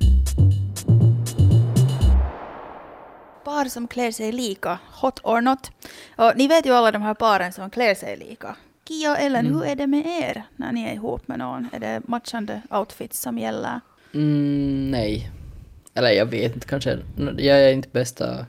[3.45, 5.71] Par som klär sig lika, hot or not.
[6.17, 8.57] Och ni vet ju alla de här paren som klär sig lika.
[8.89, 11.69] Kia och Ellen, hur är det med er när ni är ihop med någon?
[11.73, 13.81] Är det matchande outfits som gäller?
[14.15, 15.31] Mm, nej.
[15.95, 16.99] Eller jag vet inte, kanske.
[17.37, 18.47] Jag är inte bästa...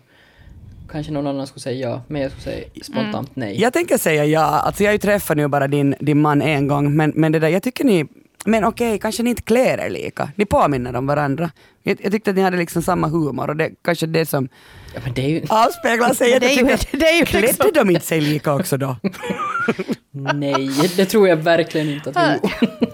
[0.91, 3.62] Kanske någon annan skulle säga ja, men jag skulle säga spontant nej.
[3.62, 6.67] Jag tänker säga ja, alltså jag har ju träffat nu bara din, din man en
[6.67, 8.06] gång, men, men det där, jag tycker ni,
[8.48, 10.30] men okej, kanske ni inte klär er lika.
[10.36, 11.52] Ni påminner om varandra.
[11.84, 14.50] Jag, jag tyckte att ni hade liksom samma humor och det kanske det som
[14.94, 15.42] Ja, men det är ju...
[15.50, 16.40] avspeglar sig.
[16.40, 18.96] Det är ju- det är ju Klädde liksom- de inte sig lika också då?
[20.12, 22.48] Nej, det tror jag verkligen inte att vi.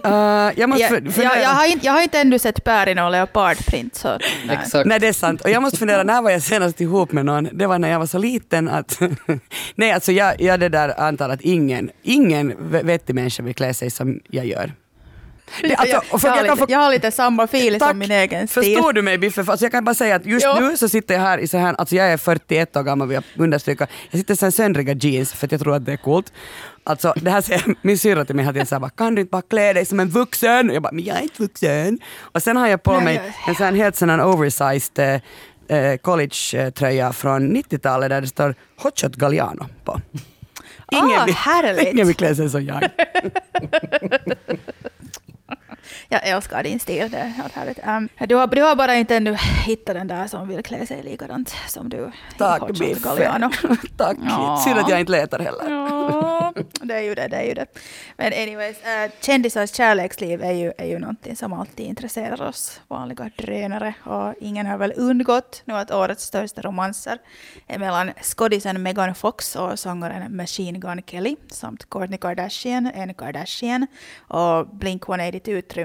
[0.10, 1.42] Uh, jag måste Jag, fun- jag, fundera.
[1.42, 3.96] jag, har inte, jag har inte ännu sett Per i någon leopardprint.
[3.96, 4.08] Så,
[4.48, 4.58] nej.
[4.64, 4.86] Exakt.
[4.88, 5.42] Nej det är sant.
[5.42, 7.50] Och jag måste fundera, när var jag senast ihop med någon?
[7.54, 9.00] Det var när jag var så liten att...
[9.76, 13.92] Nej alltså jag, jag det där antar att ingen, ingen vettig människa vill klä sig
[13.92, 14.72] som jag gör.
[15.62, 17.80] Det, alltså, jag, för har jag lite, få- jag har lite samma Tack.
[17.90, 18.64] som min egen stil.
[18.76, 19.42] Förstår du mig Biffe?
[19.48, 20.60] Alltså jag kan bara säga att just Ja.
[20.60, 23.16] nu så sitter jag här i så här, alltså jag är 41 år gammal vill
[23.16, 23.88] jag understryka.
[24.12, 26.34] Jag sitter i så här söndriga jeans för att jag tror att det är coolt.
[26.84, 29.42] Alltså det här säger min syrra till mig hela tiden såhär, kan du inte bara
[29.42, 30.70] klä dig som en vuxen?
[30.70, 32.00] Och jag bara, men jag är inte vuxen.
[32.20, 35.22] Och sen har jag på mig en sån helt sån oversized
[35.68, 40.02] eh, eh, college-tröja från 90-talet där det står Hotshot Galliano på.
[40.86, 41.88] Ah, vill, härligt.
[41.94, 42.84] ingen vill klä sig som jag.
[46.10, 47.80] Jag älskar din stil, det är helt härligt.
[47.88, 51.04] Um, du, har, du har bara inte ännu hittat den där som vill klä sig
[51.04, 52.12] likadant som du.
[52.38, 53.02] Tack Hot Shot Biffe.
[53.04, 53.50] Galliano.
[53.98, 54.18] Tack.
[54.30, 54.62] Ja.
[54.66, 55.70] Synd att jag inte letar heller.
[55.70, 57.66] Ja, det är ju det, det är ju det.
[58.18, 63.30] Men anyways, uh, kändisars kärleksliv är ju, är ju någonting som alltid intresserar oss vanliga
[63.38, 63.94] drönare.
[64.04, 67.18] Och ingen har väl undgått nu att årets största romanser
[67.68, 73.88] är mellan skådisen Megan Fox och sångaren Machine Gun Kelly samt Kourtney Kardashian, en Kardashian
[74.28, 74.68] och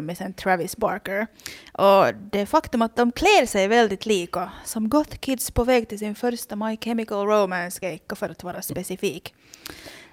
[0.09, 1.27] trummisen Travis Barker.
[1.73, 5.99] Och det faktum att de klär sig väldigt lika, som goth kids på väg till
[5.99, 9.35] sin första My Chemical Romance-gejka för att vara specifik.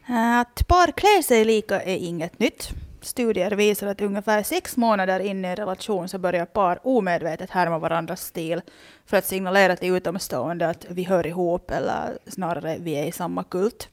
[0.10, 2.70] Eh, att par klär sig lika är inget nytt.
[3.02, 7.80] Studier visar att ungefär sex månader in i en relation så börjar par omedvetet härma
[7.80, 8.62] varandras stil
[9.06, 13.44] för att signalera till utomstående att vi hör ihop eller snarare vi är i samma
[13.44, 13.90] kult.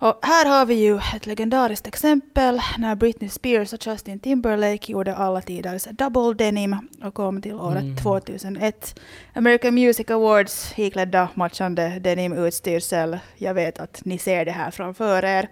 [0.00, 5.14] Och här har vi ju ett legendariskt exempel när Britney Spears och Justin Timberlake gjorde
[5.14, 9.00] alla tiders double denim och kom till året 2001.
[9.34, 13.18] American Music Awards iklädda matchande denim-utstyrsel.
[13.36, 15.48] Jag vet att ni ser det här framför er.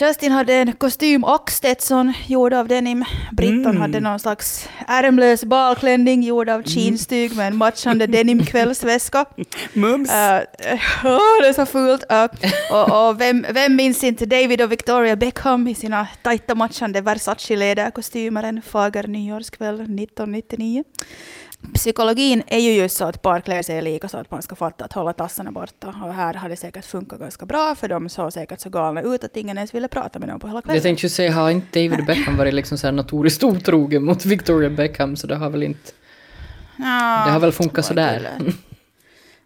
[0.00, 3.04] Justin hade en kostym och Stetson gjord av denim.
[3.32, 3.80] Britton Mm.
[3.80, 9.24] hade någon slags ärmlös balklänning gjord av jeanstyg med en matchande denimkvällsväska.
[9.72, 10.10] Mums.
[10.10, 10.14] Uh,
[11.04, 12.04] åh, det är så fult.
[12.12, 12.24] Uh,
[12.72, 18.42] och och vem, vem minns inte David och Victoria Beckham i sina tajta matchande Versace-läderkostymer
[18.42, 20.84] en fager nyårskväll 1999?
[21.74, 24.84] Psykologin är ju just så att par klär sig lika så att man ska fatta
[24.84, 25.88] att hålla tassarna borta.
[25.88, 29.24] Och här har det säkert funkat ganska bra för de såg säkert så galna ut
[29.24, 30.82] att ingen ens ville prata med dem på hela Jag kvällen.
[30.82, 34.70] tänkte ju säga, har inte David Beckham varit liksom så här notoriskt otrogen mot Victoria
[34.70, 35.92] Beckham, så det har väl inte...
[36.76, 38.28] Ja, Det har väl funkat sådär.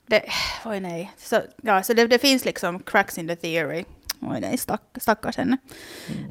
[0.07, 0.23] Det,
[0.65, 1.13] oj nej.
[1.19, 3.85] Så, ja, så det, det finns liksom cracks in the theory.
[4.21, 5.57] Oj nej, stack, stackars henne.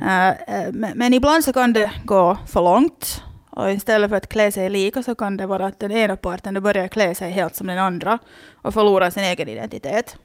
[0.01, 3.21] Eh, eh, men, men ibland så kan det gå för långt.
[3.55, 6.63] Och istället för att klä sig lika så kan det vara att den ena parten
[6.63, 8.19] börjar klä sig helt som den andra
[8.53, 10.17] och förlorar sin egen identitet.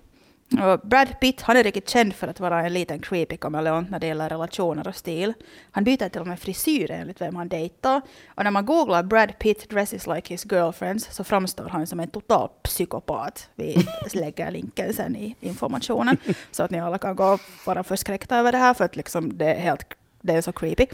[0.52, 3.98] Och Brad Pitt han är riktigt känd för att vara en liten creepy kameleont när
[3.98, 5.34] det gäller relationer och stil.
[5.70, 8.00] Han byter till och med frisyr enligt vem han dejtar.
[8.34, 12.08] Och när man googlar Brad Pitt dresses like his girlfriends så framstår han som en
[12.08, 13.48] total psykopat.
[13.54, 16.16] Vi lägger länken sen i informationen
[16.50, 19.38] så att ni alla kan gå och vara förskräckta över det här för att liksom
[19.38, 20.86] det är helt det är så creepy.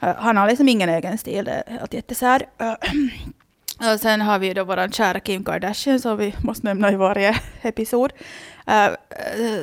[0.00, 2.42] Eh, han har liksom ingen egen stil, det är helt jättesär.
[2.58, 2.72] Eh,
[3.94, 7.36] och sen har vi då vår kära Kim Kardashian som vi måste nämna i varje
[7.62, 8.12] episod.
[8.66, 8.88] Eh,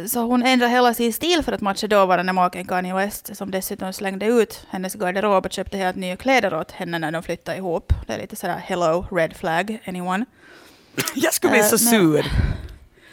[0.08, 3.94] så hon ändrar hela sin stil för att matcha dåvarande maken Kanye West som dessutom
[3.94, 7.94] slängde ut hennes garderob och köpte helt nya kläder åt henne när de flyttade ihop.
[8.08, 10.26] Det är lite sådär hello, red flag, anyone?
[11.16, 12.26] Jag skulle bli så sur.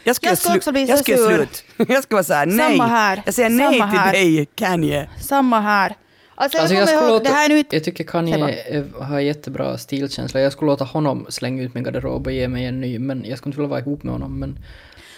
[0.03, 1.35] Jag skulle, Jag skulle också bli jag så skulle sur.
[1.35, 1.63] slut.
[1.89, 2.77] Jag skulle vara såhär, nej.
[2.77, 3.21] Samma här.
[3.25, 4.11] Jag säger nej Samma till här.
[4.13, 5.09] dig, Kanye.
[5.21, 5.95] Samma här.
[6.41, 10.39] Alltså, Alltså jag skulle ihåg, låta, nu jag tycker Kanye har jättebra stilkänsla.
[10.39, 13.37] Jag skulle låta honom slänga ut min garderob och ge mig en ny, men jag
[13.37, 14.39] skulle inte vilja vara ihop med honom.
[14.39, 14.59] Men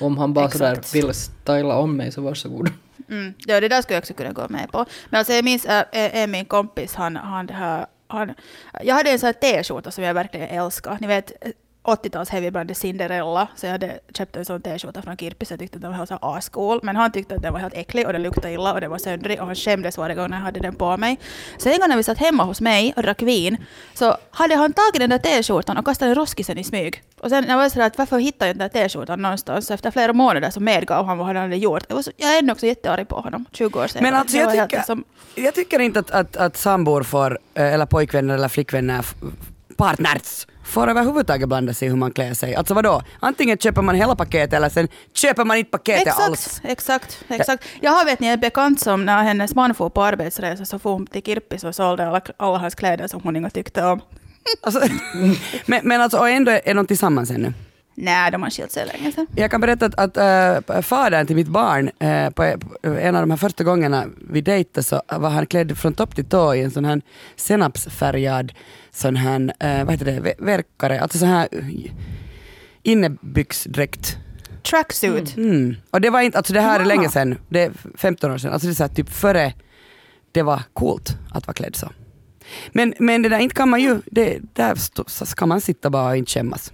[0.01, 2.69] om han bara sådär vill styla om mig så varsågod.
[3.09, 4.85] Mm, ja, det där skulle jag också kunna gå med på.
[5.09, 8.33] Men alltså jag minns äh, en min kompis, han, han, här, han,
[8.83, 10.97] jag hade en sån här t-skjorta som jag verkligen älskar.
[11.01, 11.31] Ni vet
[11.83, 15.49] 80-tals heavyband Cinderella, så jag hade köpt en sån t-skjorta från Kirpis.
[15.51, 17.73] Jag tyckte att den var så här ascool, men han tyckte att den var helt
[17.73, 20.37] äcklig och den luktade illa och den var söndrig och han skämdes varje gång när
[20.37, 21.19] jag hade den på mig.
[21.57, 23.57] Så en gång när vi satt hemma hos mig och drack vin
[23.93, 27.03] så hade han tagit den där t-skjortan och kastat den roskisen i smyg.
[27.19, 29.67] Och sen jag var sådär att varför hittade jag den där t-skjortan någonstans?
[29.67, 31.83] Så efter flera månader så medgav han vad han hade gjort.
[31.87, 34.11] Jag, var så, jag är ännu också jättearg på honom, 20 år senare.
[34.11, 35.03] Men alltså Det jag helt tycker, som-
[35.35, 39.05] jag tycker inte att, att, att sambor får, eh, eller pojkvänner eller flickvänner,
[39.77, 42.55] partners, får överhuvudtaget blanda sig i hur man klär sig.
[42.55, 43.01] Alltså vadå?
[43.19, 46.61] Antingen köper man hela paketet eller sen köper man inte paketet alls.
[46.63, 47.65] Exakt, exakt, exakt.
[47.81, 50.93] Jag har vet ni en bekant som när hennes man får på arbetsresa så får
[50.93, 54.01] hon till Kirppis och sålde alla, alla hans kläder som hon inte tyckte om.
[54.61, 54.81] Alltså,
[55.65, 57.53] men, men alltså, och ändå är de tillsammans ännu.
[57.95, 59.27] Nej, de har skilt sig länge sedan.
[59.35, 63.21] Jag kan berätta att, att äh, fadern till mitt barn, äh, på, på en av
[63.21, 66.61] de här första gångerna vi dejtade så var han klädd från topp till tå i
[66.61, 67.01] en sån här
[67.35, 68.53] senapsfärgad
[68.91, 71.47] sån här, äh, vad heter det, Ver- verkare, alltså sån här
[72.83, 74.17] innebyxdräkt.
[74.69, 75.37] Tracksuit.
[75.37, 75.75] Mm.
[75.89, 78.53] Och det var inte, alltså det här är länge sedan, det är 15 år sedan,
[78.53, 79.53] alltså det är typ före
[80.31, 81.89] det var coolt att vara klädd så.
[82.71, 84.75] Men, men det där inte kan man ju, det, där
[85.25, 86.71] ska man sitta bara och inte skämmas.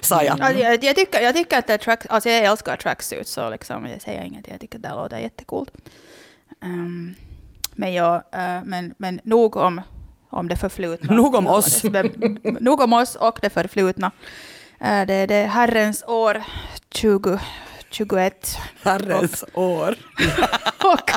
[0.00, 0.38] Sa jag.
[0.38, 4.02] Ja, jag, jag, tycker, jag tycker att track, alltså jag älskar tracksuit så liksom, jag
[4.02, 5.70] säger inget, jag tycker att det låter jättecoolt.
[6.62, 7.14] Um,
[7.74, 9.80] men, jag, eh, men, men nog om,
[10.30, 11.14] om det förflutna.
[11.14, 11.84] Nog om oss.
[12.60, 14.10] nog om oss och det förflutna.
[14.80, 16.42] Eh, det är det herrens år
[17.92, 18.58] 2021.
[18.82, 19.88] Herrens år.
[20.84, 21.10] och,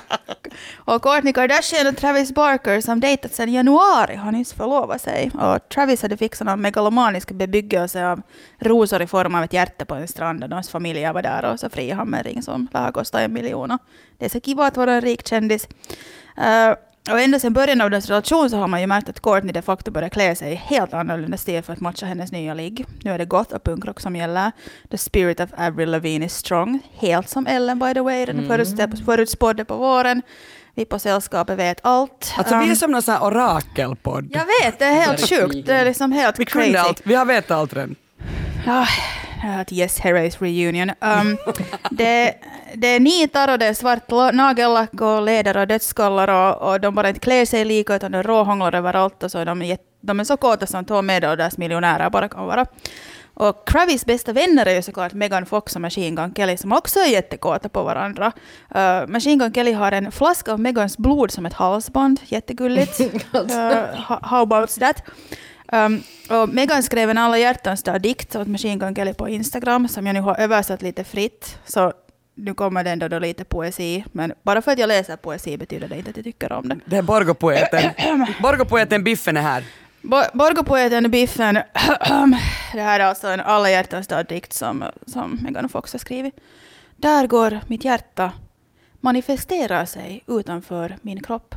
[0.93, 5.31] och Kourtney Kardashian och Travis Barker som dejtat sedan januari har nyss förlovat sig.
[5.33, 8.21] Och Travis hade fixat någon megalomanisk bebyggelse av
[8.59, 11.59] rosor i form av ett hjärta på en strand och deras familjer var där och
[11.59, 13.77] så friade han med en ring som lär kosta en miljon.
[14.17, 15.67] Det är så kiva att vara en rik kändis.
[16.38, 16.75] Eh,
[17.11, 19.61] och ända sedan början av deras relation så har man ju märkt att Courtney de
[19.61, 22.85] facto börjar klä sig i helt annorlunda stil för att matcha hennes nya ligg.
[23.03, 24.51] Nu är det goth och punkrock som gäller.
[24.91, 26.79] The spirit of Avril Lavigne is strong.
[26.99, 30.21] Helt som Ellen by the way, den förutspå- förutspådde på våren.
[30.75, 32.33] Vi på sällskapet vet allt.
[32.37, 34.29] Alltså vi är Um, som någon sån här orakelpodd.
[34.33, 35.67] jag vet, det är helt sjukt.
[35.67, 36.75] Det är liksom helt Vi crazy.
[36.75, 37.95] allt, vi har vetat allt redan.
[38.65, 38.87] Ja,
[39.61, 40.89] att Yes Herreys reunion.
[40.89, 41.37] Um,
[41.91, 42.33] det,
[42.77, 46.81] det är nitar och det är svart la- nagellack och leder och dödsskallar och, och
[46.81, 49.89] de bara inte klär sig lika utan de råhånglar överallt och så är de, jätt-
[50.01, 52.65] de är så kåta som två medelålders miljonärer bara kan vara.
[53.33, 56.99] Och Travis bästa vänner är ju såklart Megan Fox och Machine Gun Kelly som också
[56.99, 58.31] är jättekåta på varandra.
[58.75, 62.99] Uh, Machine Gun Kelly har en flaska av Megans blod som ett halsband, jättegulligt.
[62.99, 63.07] uh,
[64.07, 65.03] ho- how about that?
[65.71, 69.88] Um, och Megan skrev en alla hjärtans dag dikt åt Machine Gun Kelly på Instagram
[69.88, 71.59] som jag nu har översatt lite fritt.
[71.65, 71.93] Så
[72.35, 74.05] nu kommer det ändå då lite poesi.
[74.11, 76.79] Men bara för att jag läser poesi betyder det inte att jag tycker om det.
[76.85, 77.91] Det är Borgopoeten.
[78.41, 79.63] Borgopoeten Biffen är här.
[80.01, 81.55] Bo- Borgopoeten Biffen.
[82.73, 86.35] det här är alltså en alla hjärtans dag dikt som, som Megan Fox har skrivit.
[86.95, 88.31] Där går mitt hjärta,
[89.01, 91.55] manifesterar sig utanför min kropp.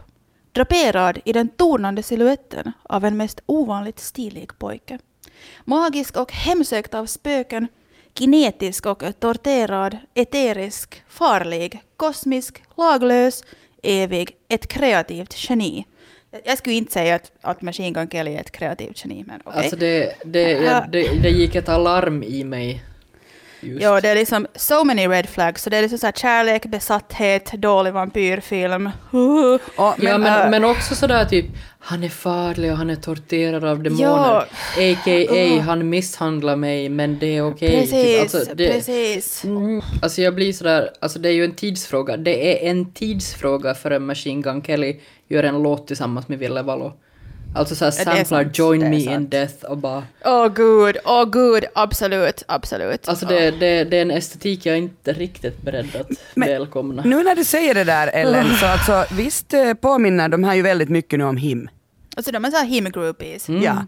[0.52, 4.98] Draperad i den tonande siluetten av en mest ovanligt stilig pojke.
[5.64, 7.68] Magisk och hemsökt av spöken,
[8.18, 13.44] kinetisk och torterad, eterisk, farlig, kosmisk, laglös,
[13.82, 15.86] evig, ett kreativt geni.
[16.44, 19.62] Jag skulle inte säga att, att Machine Gun Kelly är ett kreativt geni, men okej.
[19.62, 20.54] Alltså det, det,
[20.92, 22.84] det, det gick ett alarm i mig.
[23.60, 23.82] Just.
[23.82, 25.62] Ja, det är liksom so many red flags.
[25.62, 28.86] Så det är liksom så här kärlek, besatthet, dålig vampyrfilm.
[29.10, 31.46] Och, ja, men, men, äh, men också sådär typ,
[31.78, 34.04] han är farlig och han är torterad av demoner.
[34.04, 34.46] Ja.
[34.76, 35.56] A.k.a.
[35.56, 35.60] Uh.
[35.60, 37.80] han misshandlar mig men det är okej.
[37.80, 39.44] Precis, Typ, alltså, det, precis.
[39.44, 42.16] Mm, alltså jag blir sådär, alltså det är ju en tidsfråga.
[42.16, 46.62] Det är en tidsfråga för en Machine Gun Kelly gör en låt tillsammans med Ville
[46.62, 46.92] Valo.
[47.54, 49.28] Alltså såhär samplar sant, Join Me in.
[49.28, 50.02] Death och bara...
[50.24, 53.08] Åh gud, åh gud, absolut, absolut.
[53.08, 57.02] Alltså det, det, det är en estetik jag är inte riktigt beredd att Men- välkomna.
[57.04, 60.62] Nu när du säger det där Ellen, så alltså, visst eh, påminner de här ju
[60.62, 61.68] väldigt mycket nu om him.
[62.16, 63.48] Alltså de är såhär him-groupies.
[63.48, 63.62] Mm.
[63.62, 63.86] Ja.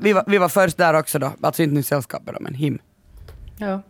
[0.00, 2.78] Vi var, vi var först där också då, alltså inte nu sällskapet då, men him.
[3.58, 3.82] Ja.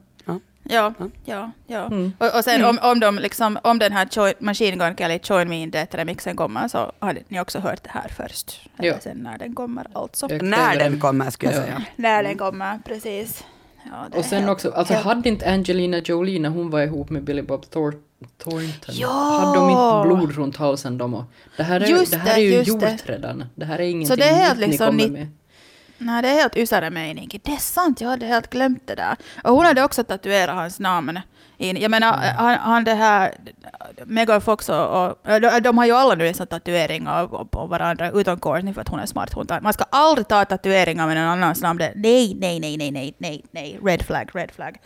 [0.64, 0.92] Ja,
[1.24, 1.86] ja, ja.
[1.86, 2.12] Mm.
[2.18, 5.48] Och, och sen om, om, de liksom, om den här Choi- Machine Gun Kelly Join
[5.48, 8.60] Me in Death remixen kommer så har ni också hört det här först.
[8.78, 8.94] Eller Ja.
[9.00, 10.26] sen när den kommer alltså.
[10.30, 11.64] Jag När den en- kommer skulle jag Ja.
[11.66, 11.82] säga.
[11.96, 13.44] När den kommer, precis.
[13.84, 16.80] Ja, det Och sen helt- också, alltså helt- hade inte Angelina Jolie när hon var
[16.82, 17.94] ihop med Billy Bob Thor
[18.38, 19.08] Thornton, Ja!
[19.08, 21.24] hade de inte blod runt halsen de och,
[21.56, 22.98] Det här är, Just det här det, är ju gjort det.
[23.06, 23.44] redan.
[23.54, 25.26] Det här är ingenting Så det är helt nytt ni liksom kommer nytt- med.
[26.04, 27.40] Nej, det är helt ysare mening.
[27.44, 29.16] Det är sant, jag hade helt glömt det där.
[29.44, 31.20] Och hon hade också tatuerat hans namn.
[31.56, 31.76] In.
[31.76, 32.36] Jag menar, Mm.
[32.36, 33.34] han, han det här,
[34.06, 37.66] Megan Fox och, och de, de har ju alla nu en sån tatuering av, på
[37.66, 39.32] varandra, utom Courtney för att hon är smart.
[39.34, 41.78] Hon tar, man ska aldrig ta tatueringar med någon annans namn.
[41.78, 44.76] Nej, nej, nej, nej, nej, nej, nej, red flag, red flag.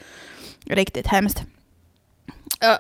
[0.67, 1.43] Riktigt hemskt.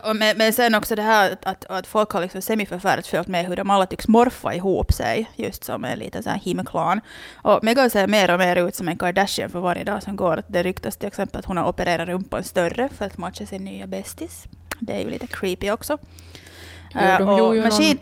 [0.05, 3.47] Och men, men sen också det här att, att, folk har liksom semiförfärligt följt med
[3.47, 7.01] hur de alla tycks morfa ihop sig, just som en liten sån här himklan.
[7.35, 10.43] Och Megan ser mer och mer ut som en Kardashian för varje dag som går.
[10.47, 13.87] Det ryktas till exempel att hon har opererat rumpan större för att matcha sin nya
[13.87, 14.45] bästis.
[14.81, 15.99] Det är ju lite creepy också.
[16.95, 17.99] Eh, de och gjorde ju Machine,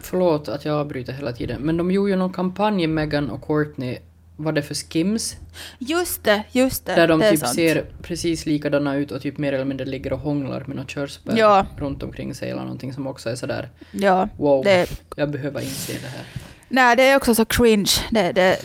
[0.00, 3.98] Förlåt att jag avbryter hela tiden, men de gjorde ju någon kampanj, Meghan och Courtney,
[4.36, 5.36] var det för Skims?
[5.78, 6.94] Just det, just det.
[6.94, 7.54] Där de det typ sant.
[7.54, 11.36] ser precis likadana ut och typ mer eller mindre ligger och hånglar med något körsbär
[11.36, 11.66] Ja.
[11.76, 15.92] runt omkring sig eller någonting som också är sådär Ja, wow, det, jag behöver inse
[15.92, 16.24] det här.
[16.68, 17.90] nej, det är också så cringe.
[18.10, 18.58] Det, det,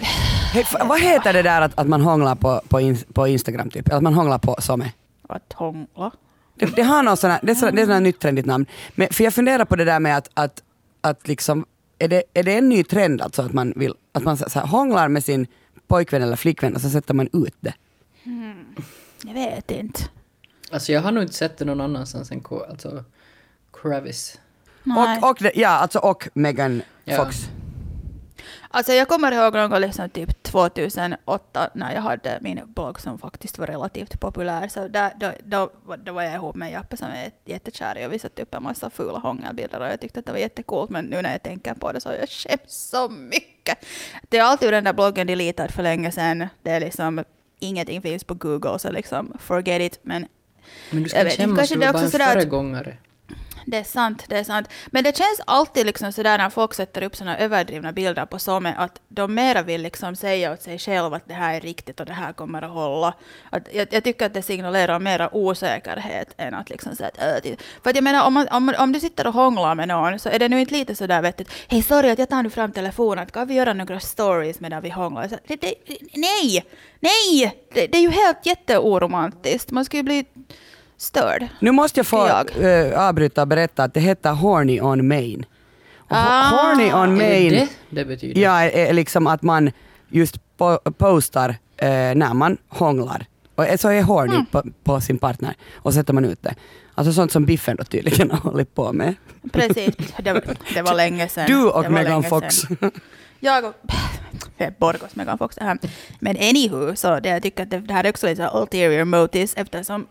[0.53, 3.69] Hej, f- vad heter det där att, att man hånglar på, på, in, på Instagram
[3.69, 3.93] typ?
[3.93, 4.91] Att man hånglar på Some?
[5.29, 6.11] att hångla.
[6.55, 8.45] Det, det har någon sån här, det är sån- det är sån här nytt trendigt
[8.45, 8.65] namn.
[8.95, 10.63] Men, för jag funderar på det där med att, att,
[11.01, 11.65] att liksom,
[11.99, 14.59] är det, är det en ny trend alltså att man vill, att man så, så
[14.59, 15.47] här, hånglar med sin
[15.89, 17.73] pojkvän eller flickvän och så sätter man ut det?
[19.25, 19.99] Jag vet inte.
[20.71, 23.03] Alltså jag har nog inte sett det någon annanstans än Ko- alltså,
[23.73, 24.39] Kravis.
[24.83, 25.19] Nej.
[25.21, 27.15] Och, och, ja, alltså och Megan Ja.
[27.25, 27.49] Fox.
[28.71, 33.19] Alltså jag kommer ihåg någon gång liksom typ 2008 när jag hade min blogg som
[33.19, 34.67] faktiskt var relativt populär.
[34.67, 35.69] Så där, då, då,
[36.05, 38.63] då var jag ihop med jappe som är jättekär i och vi satte upp en
[38.63, 41.73] massa fula hångelbilder och jag tyckte att det var jättecoolt men nu när jag tänker
[41.73, 43.85] på det så jag skäms så mycket.
[44.29, 46.47] Det är alltid den där bloggen deletad för länge sedan.
[46.61, 47.23] Det är liksom
[47.59, 49.99] ingenting finns på Google så liksom forget it.
[50.01, 50.27] Men
[50.91, 52.97] Men du ska Jag vet skämmas, kanske du är bara en föregångare
[53.69, 54.67] det är sant, det är sant.
[54.87, 58.73] Men det känns alltid liksom sådär när folk sätter upp sådana överdrivna bilder på Some
[58.77, 62.05] att de mera vill liksom säga åt sig själva att det här är riktigt och
[62.05, 63.13] det här kommer att hålla.
[63.49, 67.51] Att jag, jag tycker att det signalerar mera osäkerhet än att liksom säga att äh,
[67.83, 70.29] För att jag menar om, man, om, om du sitter och hånglar med någon så
[70.29, 71.51] är det nu inte lite sådär vettigt.
[71.67, 74.89] hej sorry att jag tar nu fram telefonen, kan vi göra några stories medan vi
[74.89, 75.27] hånglar?
[75.27, 75.73] Så, det, det,
[76.13, 76.65] nej!
[76.99, 77.55] Nej!
[77.73, 79.71] Det, det är ju helt jätteoromantiskt.
[79.71, 80.25] Man skulle ju bli
[81.01, 81.47] störd.
[81.59, 82.89] Nu måste jag få Jag.
[82.91, 85.45] äh, avbryta och berätta att det heter Horny on Main.
[85.97, 86.43] Och Ah.
[86.49, 88.41] horny on Main det det betyder?
[88.41, 89.71] ja, är, liksom att man
[90.09, 93.25] just po- postar eh, när man hånglar.
[93.55, 94.45] Och så är horny Mm.
[94.45, 96.55] på, på sin partner och sätter man ut det.
[96.95, 99.15] Alltså sånt som Biffen då tydligen har hållit på med.
[99.51, 100.43] Precis, det, var-
[100.73, 101.45] det var länge sedan.
[101.47, 102.61] Du och Megan Fox.
[103.39, 103.73] Jag och...
[104.79, 105.57] Borgos Megan Fox.
[106.19, 109.53] Men anywho, så det, jag tycker att det, det här är också lite ulterior motives
[109.57, 110.07] eftersom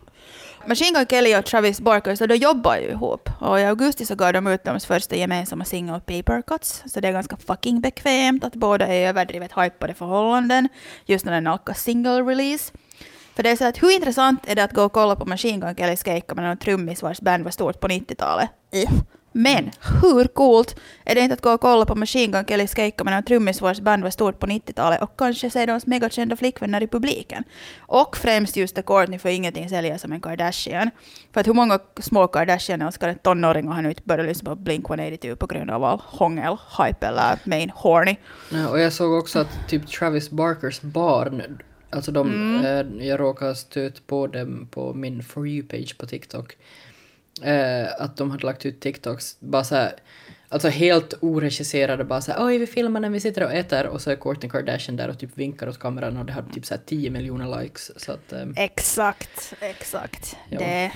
[0.69, 3.29] Machine Gun Kelly och Travis Barker så de jobbar ju ihop.
[3.39, 6.83] Och i augusti så gav de ut deras första gemensamma singel Paper Cuts.
[6.85, 10.69] Så det är ganska fucking bekvämt att båda är överdrivet hypade förhållanden
[11.05, 12.73] just när det nalkas single release.
[13.35, 15.59] För det är så att hur intressant är det att gå och kolla på Machine
[15.59, 18.49] Gun Kelly skejka med någon trummis vars band var stort på 90-talet?
[18.71, 18.89] Eh.
[19.31, 19.71] Men
[20.01, 20.75] hur coolt
[21.05, 23.61] är det inte att gå och kolla på Machine Gun Kellys skejka med någon trummis
[23.61, 27.43] vars band var stort på 90-talet och kanske se deras megakända flickvänner i publiken?
[27.79, 30.89] Och främst just det Courtney för ingenting säljer som en Kardashian.
[31.33, 35.47] För att hur många små Kardashian-älskare tonåringar har nu inte börjat lyssna på Blink-182 på
[35.47, 38.15] grund av all hångel, hype eller main horny?
[38.51, 41.59] Ja, och jag såg också att typ Travis Barkers barn,
[41.89, 42.65] alltså de, Mm.
[42.99, 46.57] eh, jag råkade stöta på dem på min For You-page på TikTok.
[47.43, 49.93] Eh, att de hade lagt ut TikToks, bara så här,
[50.49, 54.01] alltså helt oregisserade, bara så här, oj vi filmar när vi sitter och äter och
[54.01, 56.73] så är Kourtney Kardashian där och typ vinkar åt kameran och det hade typ så
[56.73, 57.91] här 10 miljoner likes.
[58.03, 60.37] Så att, eh, Exakt, exakt.
[60.49, 60.59] Ja.
[60.59, 60.91] Det,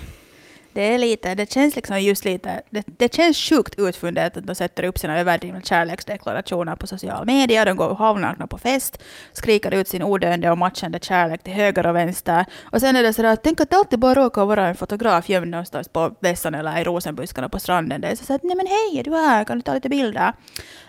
[0.73, 4.55] det är lite, det känns liksom just lite, det, det känns sjukt utfunderat att de
[4.55, 9.03] sätter upp sina överdrivna kärleksdeklarationer på sociala medier, de går halvnakna på fest,
[9.33, 12.45] skriker ut sin odöende och matchande kärlek till höger och vänster.
[12.71, 15.51] Och sen är det sådär, tänk att det alltid bara råkar vara en fotograf gömd
[15.51, 18.01] någonstans på vässan eller i rosenbuskarna på stranden.
[18.01, 20.33] Det är så att, nej men hej, är du här, kan du ta lite bilder?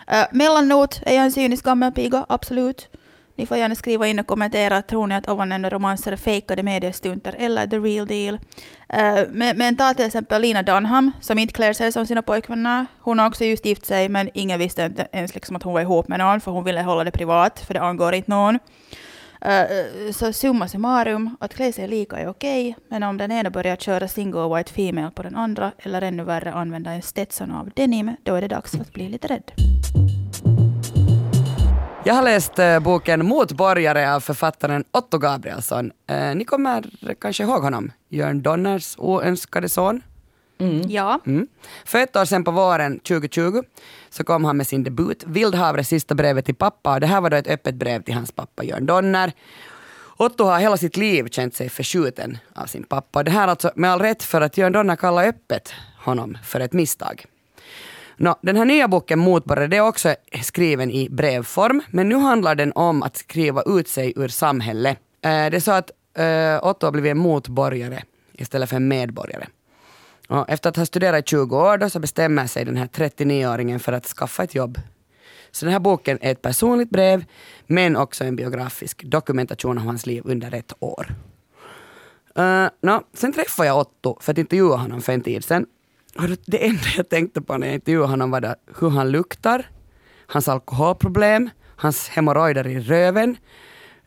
[0.07, 2.25] Eh, uh, mellannot, är jag en cynisk gammelpiga?
[2.29, 2.89] Absolut.
[3.37, 4.81] Ni får gärna skriva in och kommentera.
[4.81, 8.33] Tror ni att ovannämnda romanser är fejkade mediestunter eller the real deal?
[8.35, 12.85] Uh, men, men ta till exempel Lina Dunham, som inte klär sig som sina pojkvänner.
[12.99, 15.81] Hon har också just gift sig, men ingen visste inte ens liksom att hon var
[15.81, 18.59] ihop med någon, för hon ville hålla det privat, för det angår inte någon.
[19.45, 23.49] Uh, så summa summarum, att klä sig lika är okej, okay, men om den ena
[23.49, 27.69] börjar köra single white female på den andra, eller ännu värre använda en Stetson av
[27.75, 29.51] denim, då är det dags att bli lite rädd.
[32.07, 35.91] Jag har läst eh, boken Motborgare av författaren Otto Gabrielsson.
[36.07, 36.89] Eh, ni kommer
[37.21, 37.91] kanske ihåg honom?
[38.09, 40.01] Jörn Donners oönskade son.
[40.57, 40.89] Mm.
[40.89, 41.19] Ja.
[41.25, 41.47] Mm.
[41.85, 43.61] För ett år sedan på våren 2020
[44.09, 46.93] så kom han med sin debut, Vildhavre sista brevet till pappa.
[46.93, 49.31] Och det här var då ett öppet brev till hans pappa Jörn Donner.
[50.17, 53.23] Otto har hela sitt liv känt sig förskjuten av sin pappa.
[53.23, 56.73] Det här alltså med all rätt för att Jörn Donner kallar öppet honom för ett
[56.73, 57.25] misstag.
[58.17, 62.55] No, den här nya boken Motborgare det är också skriven i brevform, men nu handlar
[62.55, 64.97] den om att skriva ut sig ur samhället.
[65.21, 68.03] Eh, det är så att eh, Otto har blivit en motborgare
[68.33, 69.47] istället för en medborgare.
[70.27, 73.79] Och efter att ha studerat i 20 år då så bestämmer sig den här 39-åringen
[73.79, 74.79] för att skaffa ett jobb.
[75.51, 77.25] Så den här boken är ett personligt brev,
[77.67, 81.07] men också en biografisk dokumentation av hans liv under ett år.
[82.35, 85.65] Eh, uh, no, sen träffade jag Otto för att intervjua honom för en tid sedan
[86.45, 89.69] det enda jag tänkte på när jag intervjuade honom var det, hur han luktar,
[90.27, 93.37] hans alkoholproblem, hans hemorrojder i röven,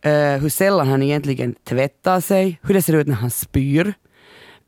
[0.07, 3.95] uh, hur sällan han egentligen tvättar sig, hur det ser ut när han spyr.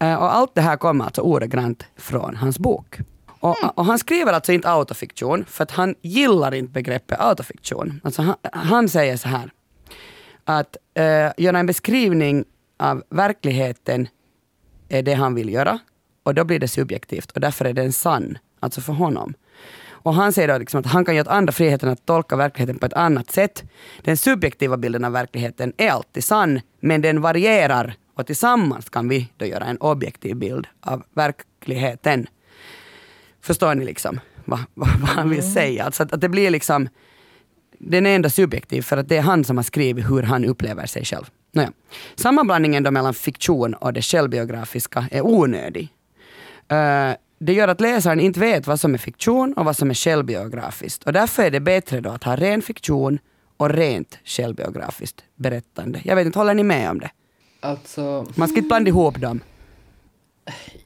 [0.03, 2.99] Uh, och allt det här kommer alltså ordagrant från hans bok.
[3.41, 3.71] Och, mm.
[3.75, 8.01] och, han skriver alltså inte autofiktion, för att han gillar inte begreppet autofiktion.
[8.05, 9.51] Alltså han, han säger så här,
[10.45, 12.45] att uh, göra en beskrivning
[12.79, 14.09] av verkligheten
[14.89, 15.79] är det han vill göra
[16.23, 19.35] och då blir det subjektivt och därför är den sann, alltså för honom.
[20.03, 22.79] Och han säger då liksom att han kan ge åt andra friheten att tolka verkligheten
[22.79, 23.65] på ett annat sätt.
[24.03, 29.29] Den subjektiva bilden av verkligheten är alltid sann, men den varierar och tillsammans kan vi
[29.37, 32.27] då göra en objektiv bild av verkligheten.
[33.41, 35.53] Förstår ni liksom vad, vad, vad han vill mm.
[35.53, 35.85] säga?
[35.85, 36.89] Alltså att, att det blir liksom,
[37.79, 40.87] den är ändå subjektiv för att det är han som har skrivit hur han upplever
[40.87, 41.25] sig själv.
[41.53, 41.73] Nåja.
[42.15, 45.89] Sammanblandningen då mellan fiktion och det självbiografiska är onödig.
[46.73, 49.95] Uh, det gör att läsaren inte vet vad som är fiktion och vad som är
[49.95, 51.05] självbiografiskt.
[51.05, 53.19] Och därför är det bättre då att ha ren fiktion
[53.57, 56.01] och rent självbiografiskt berättande.
[56.05, 57.11] Jag vet inte, håller ni med om det?
[57.61, 58.27] Alltså...
[58.35, 59.41] Man ska inte blanda ihop dem.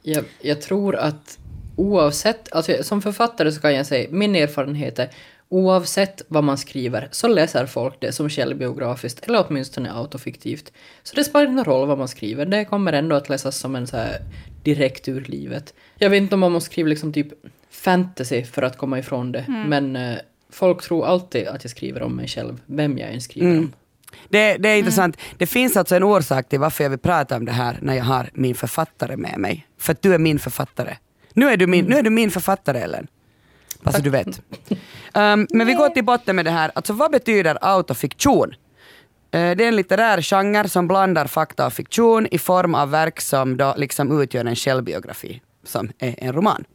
[0.01, 1.39] Jag, jag tror att
[1.75, 5.09] oavsett, alltså som författare så kan jag säga, min erfarenhet är
[5.55, 10.71] Oavsett vad man skriver så läser folk det som självbiografiskt eller åtminstone autofiktivt.
[11.03, 13.87] Så det spelar ingen roll vad man skriver, det kommer ändå att läsas som en
[13.87, 14.17] så här
[14.63, 15.73] direkt ur livet.
[15.97, 17.27] Jag vet inte om man måste skriva liksom typ
[17.69, 19.69] fantasy för att komma ifrån det, mm.
[19.69, 20.17] men eh,
[20.49, 23.59] folk tror alltid att jag skriver om mig själv, vem jag än skriver mm.
[23.59, 23.73] om.
[24.29, 25.15] Det, det, är intressant.
[25.15, 25.35] Mm.
[25.37, 28.03] Det finns alltså en orsak till varför jag vill prata om det här när jag
[28.03, 29.67] har min författare med mig.
[29.77, 30.97] För att du är min författare.
[31.33, 31.91] Nu är du min, mm.
[31.91, 33.07] nu är du min författare Ellen.
[33.85, 34.27] Alltså du vet.
[34.27, 36.71] Um, men vi går till botten med det här.
[36.75, 38.49] Alltså vad betyder autofiktion?
[38.49, 38.51] Uh,
[39.31, 43.57] det är en litterär genre som blandar fakta och fiktion i form av verk som
[43.57, 46.65] då liksom utgör en självbiografi, som är en roman.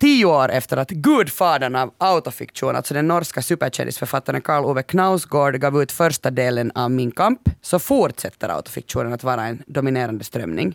[0.00, 5.82] Tio år efter att gudfadern av autofiktion, alltså den norska superkändisförfattaren Karl Ove Knausgård gav
[5.82, 10.74] ut första delen av Min kamp, så fortsätter autofiktionen att vara en dominerande strömning.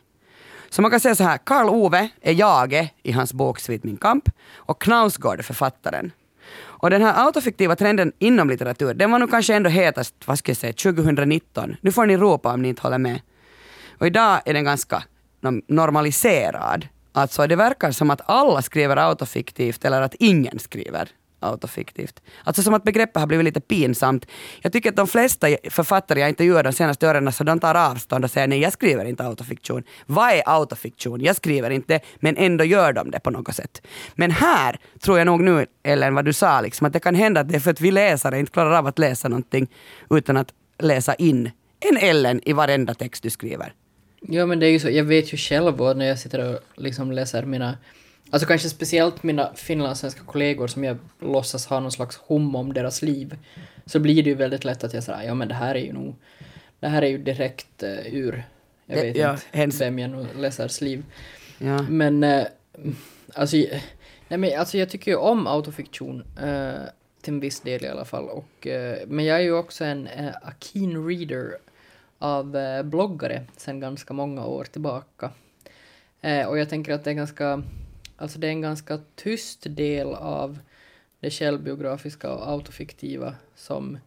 [0.69, 3.97] Så man kan säga så här, Karl Ove är jaget i hans bok Svit min
[3.97, 6.11] kamp och Knausgård är författaren.
[6.61, 10.49] Och den här autofiktiva trenden inom litteratur, den var nog kanske ändå hetast, vad ska
[10.49, 11.75] jag säga, 2019.
[11.81, 13.21] Nu får ni ropa om ni inte håller med.
[13.97, 15.03] Och idag är den ganska
[15.67, 16.87] normaliserad.
[17.11, 21.09] Alltså det verkar som att alla skriver autofiktivt eller att ingen skriver
[21.39, 22.21] autofiktivt.
[22.43, 24.25] Alltså som att begreppet har blivit lite pinsamt.
[24.61, 28.23] Jag tycker att de flesta författare jag intervjuar de senaste åren, så de tar avstånd
[28.25, 29.83] och säger nej, jag skriver inte autofiktion.
[30.05, 31.21] Vad är autofiktion?
[31.21, 33.81] Jag skriver inte, men ändå gör de det på något sätt.
[34.15, 37.41] Men här tror jag nog nu, Ellen, vad du sa, liksom, att det kan hända
[37.41, 39.67] att det är för att vi läsare inte klarar av att läsa någonting
[40.09, 43.73] utan att läsa in en Ellen i varenda text du skriver.
[44.21, 44.89] Ja, men det är ju så.
[44.89, 47.77] Jag vet ju själv när jag sitter och liksom läser mina
[48.31, 53.01] Alltså kanske speciellt mina finlandssvenska kollegor som jag låtsas ha någon slags hum om deras
[53.01, 53.37] liv.
[53.85, 55.93] Så blir det ju väldigt lätt att jag säger ja men det här är ju
[55.93, 56.15] nog,
[56.79, 58.43] det här är ju direkt uh, ur,
[58.85, 61.05] Jag Eh, vet ja, inte hens- vem jag nu läser Sliv.
[61.57, 61.81] Ja.
[61.81, 62.43] Men, eh,
[63.33, 63.57] alltså,
[64.27, 66.23] nej, men alltså jag tycker ju om autofiktion.
[66.41, 66.73] Eh,
[67.21, 68.29] till en viss del i alla fall.
[68.29, 70.07] Och, eh, men jag är ju också en
[70.41, 71.57] a keen reader
[72.19, 75.31] av eh, bloggare sedan ganska många år tillbaka.
[76.47, 77.63] Och jag tänker att det är ganska,
[78.19, 80.59] alltså det är en ganska tyst del av
[81.19, 83.97] det självbiografiska och autofiktiva som,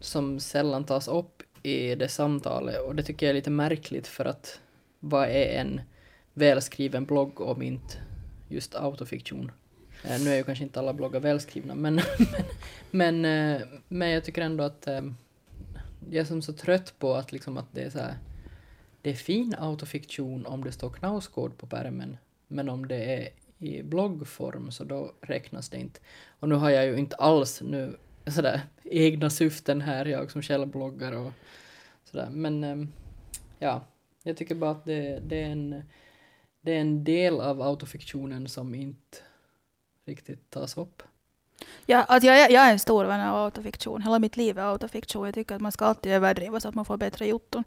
[0.00, 2.80] som sällan tas upp i det samtalet.
[2.80, 4.60] Och det tycker jag är lite märkligt för att
[5.00, 5.80] vad är en
[6.34, 7.94] välskriven blogg om inte
[8.48, 9.52] just autofiktion?
[10.04, 11.94] Eh, nu är ju kanske inte alla bloggar välskrivna, men,
[12.90, 15.02] men, men, eh, men jag tycker ändå att eh,
[16.10, 18.14] jag är som så trött på att, liksom att det är så här,
[19.02, 22.16] det är fin autofiktion om det står Knausgård på pärmen,
[22.48, 23.28] men om det är
[23.58, 26.00] i bloggform så då räknas det inte.
[26.40, 30.68] Och nu har jag ju inte alls nu sådär egna syften här, jag som själv
[30.68, 31.32] bloggar och
[32.04, 32.92] sådär, men ehm,
[33.58, 33.84] ja,
[34.22, 35.82] jag tycker bara att det, det, är en,
[36.60, 39.18] det är en del av autofiktionen som inte
[40.06, 41.02] riktigt tas upp.
[41.86, 44.02] Ja, alltså jag, är- jag är en stor vän av autofiktion.
[44.02, 45.24] Hela mitt liv är autofiktion.
[45.24, 47.64] Jag tycker att man ska alltid överdriva så att man får bättre jotton.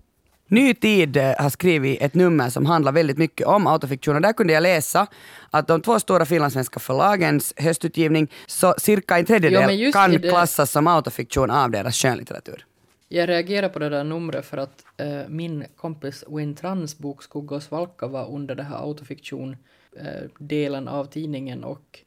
[0.49, 4.33] Ny Tid eh, har skrivit ett nummer som handlar väldigt mycket om autofiktion och där
[4.33, 5.07] kunde jag läsa
[5.51, 10.71] att de två stora finlandssvenska förlagens höstutgivning så cirka en tredjedel just kan det- klassas
[10.71, 12.65] som autofiktion av deras skönlitteratur.
[13.09, 17.55] Jag reagerar på det där numret för att eh, min kompis Wayne Trans bok Skugga
[17.55, 21.99] och svalka var under det här autofiktion-delen av tidningen och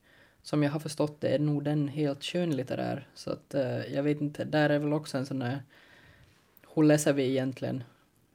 [0.42, 3.08] som jag har förstått det är nog den helt skönlitterär.
[3.14, 5.62] Så att eh, jag vet inte, där är väl också en sån där,
[6.74, 7.84] hur läser vi egentligen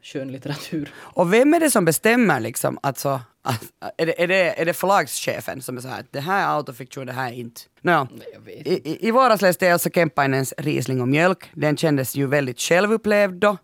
[0.06, 0.94] skönlitteratur?
[0.98, 3.64] Och vem är det som bestämmer liksom, alltså, att,
[3.98, 6.58] är, det, är, det, är det förlagschefen som är så här att det här är
[6.58, 7.62] autofiktion, det här är inte?
[7.82, 8.08] Nåja,
[8.48, 11.50] I, i, I våras läste jag Elsa Kemppainens Riesling och mjölk.
[11.54, 13.58] Den kändes ju väldigt självupplevd då.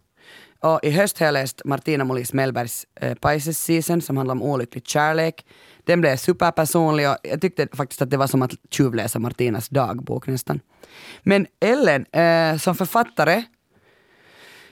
[0.59, 4.41] Och i höst har jag läst Martina Molis Mellbergs eh, Pisces Season som handlar om
[4.41, 5.45] olycklig kärlek.
[5.83, 10.27] Den blev superpersonlig och jag tyckte faktiskt att det var som att tjuvläsa Martinas dagbok
[10.27, 10.59] nästan.
[11.23, 13.43] Men Ellen, eh, som författare,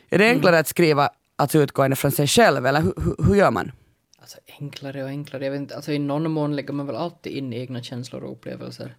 [0.10, 1.10] är det enklare att skriva
[1.40, 3.72] alltså utgående från sig själv eller hur, hur, hur gör man?
[4.20, 7.34] Alltså enklare och enklare, jag vet inte, alltså i någon mån lägger man väl alltid
[7.34, 8.96] in egna känslor och upplevelser.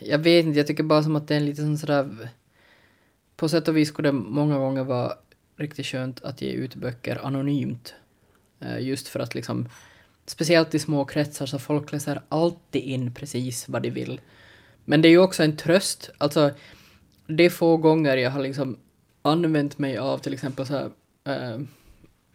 [0.00, 2.28] Jag vet inte, jag tycker bara som att det är en lite sån sådär...
[3.36, 5.12] På sätt och vis skulle det många gånger vara
[5.56, 7.94] riktigt skönt att ge ut böcker anonymt.
[8.60, 9.68] Eh, just för att liksom,
[10.26, 14.20] speciellt i små kretsar så folk läser alltid in precis vad de vill.
[14.84, 16.50] Men det är ju också en tröst, alltså
[17.26, 18.78] det är få gånger jag har liksom
[19.22, 20.90] använt mig av till exempel så
[21.28, 21.60] äh,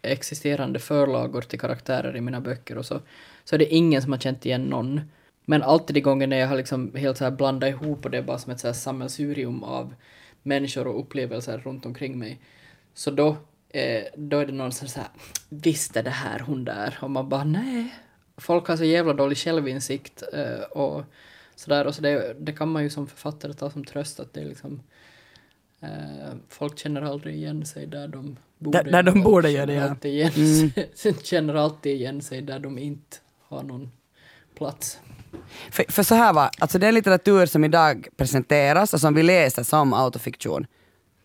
[0.02, 3.00] existerande förlagor till karaktärer i mina böcker och så,
[3.44, 5.00] så är det ingen som har känt igen någon.
[5.44, 8.18] Men alltid de gånger när jag har liksom helt så här blandat ihop och det
[8.18, 9.94] är bara som ett så här sammelsurium av
[10.42, 12.40] människor och upplevelser runt omkring mig.
[12.94, 13.36] Så då,
[13.68, 15.08] eh, då är det någon som säger
[15.48, 16.98] visst är det här hon där?
[17.00, 17.94] Och man bara nej.
[18.36, 21.04] Folk har så jävla dålig självinsikt eh, och
[21.54, 21.86] sådär.
[21.86, 24.44] Och så det, det kan man ju som författare ta som tröst att det är
[24.44, 24.80] liksom eh,
[26.48, 28.82] folk känner aldrig igen sig där de borde.
[28.82, 29.90] Där- där de borde göra känner det, ja.
[29.90, 30.70] alltid igen Mm.
[30.94, 33.16] sig, känner alltid igen sig där de inte
[33.48, 33.90] har någon
[34.58, 34.98] plats.
[35.70, 39.62] För, för så här var, alltså den litteratur som idag presenteras och som vi läser
[39.62, 40.66] som autofiktion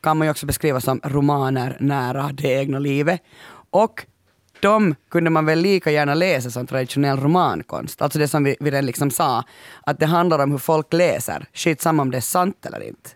[0.01, 3.21] kan man ju också beskriva som romaner nära det egna livet.
[3.69, 4.05] Och
[4.61, 8.01] de kunde man väl lika gärna läsa som traditionell romankonst.
[8.01, 9.43] Alltså det som vi, vi redan liksom sa,
[9.81, 11.45] att det handlar om hur folk läser.
[11.53, 13.09] Skitsamma om det är sant eller inte.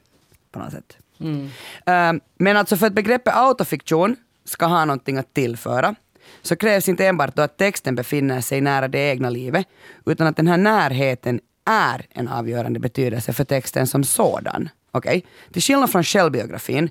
[0.52, 0.98] På något sätt.
[1.24, 1.50] Mm.
[1.86, 4.16] Äh, men alltså för att begreppet autofiktion
[4.46, 5.96] ska ha någonting att tillföra
[6.42, 9.68] så krävs inte enbart då att texten befinner sig nära det egna livet
[10.06, 14.70] utan att den här närheten är en avgörande betydelse för texten som sådan.
[14.92, 15.26] Okej?
[15.52, 16.90] Till skillnad från självbiografin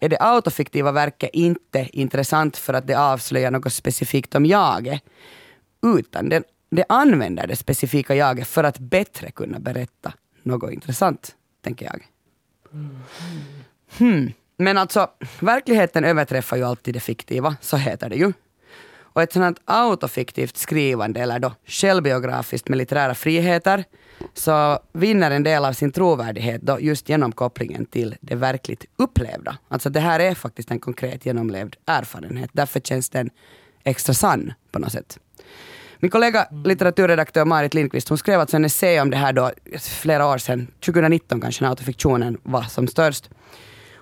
[0.00, 5.02] är det autofiktiva verket inte intressant för att det avslöjar något specifikt om jaget
[5.82, 10.12] utan det, det använder det specifika jaget för att bättre kunna berätta
[10.42, 12.06] något intressant, tänker jag.
[12.72, 12.98] Mm.
[13.98, 14.32] Hmm.
[14.56, 15.10] Men alltså,
[15.40, 18.32] verkligheten överträffar ju alltid det fiktiva, så heter det ju.
[19.12, 23.84] Och ett sådant autofiktivt skrivande, eller då självbiografiskt med litterära friheter,
[24.34, 29.58] så vinner en del av sin trovärdighet då just genom kopplingen till det verkligt upplevda.
[29.68, 32.50] Alltså det här är faktiskt en konkret genomlevd erfarenhet.
[32.52, 33.30] Därför känns den
[33.84, 35.18] extra sann på något sätt.
[35.98, 40.26] Min kollega litteraturredaktör Marit Lindqvist hon skrev alltså en essä om det här då flera
[40.26, 43.30] år sedan, 2019 kanske när autofiktionen var som störst.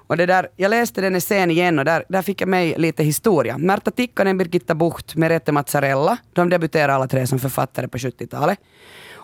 [0.08, 3.02] Och det där, jag läste den essän igen och där, där fick jag mig lite
[3.02, 3.58] historia.
[3.58, 8.58] Märta Tikkanen, Birgitta Bucht, Merete Mazzarella, de debuterade alla tre som författare på 70-talet.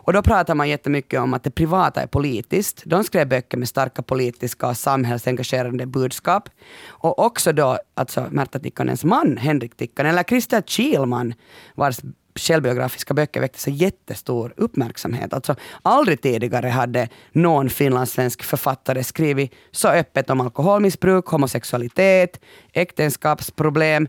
[0.04, 2.82] Och då pratar man jättemycket om att det privata är politiskt.
[2.86, 6.48] De skrev böcker med starka politiska och samhällsengagerande budskap.
[6.88, 11.34] Och också då alltså Märta Tikkanens man, Henrik Tikkanen, eller Christer Kielman,
[11.74, 12.00] vars
[12.34, 15.32] självbiografiska böcker väckte så jättestor uppmärksamhet.
[15.32, 22.40] Alltså, aldrig tidigare hade någon finlandssvensk författare skrivit så öppet om alkoholmissbruk, homosexualitet,
[22.72, 24.08] äktenskapsproblem,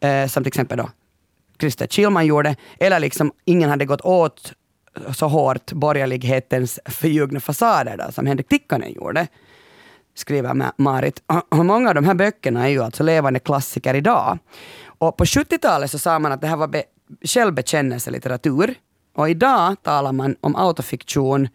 [0.00, 0.90] eh, som till exempel då
[1.60, 4.52] Christer Kielman gjorde, eller liksom ingen hade gått åt
[5.16, 9.26] så hårt borgerlighetens förljugna fasader då, som Henrik Tikkanen gjorde,
[10.14, 11.22] skriver Marit.
[11.48, 14.38] Och många av de här böckerna är ju alltså levande klassiker idag.
[14.98, 16.68] Och på 70-talet så sa man att det här var
[17.22, 18.74] självbekännelselitteratur.
[19.14, 21.48] Och idag talar man om autofiktion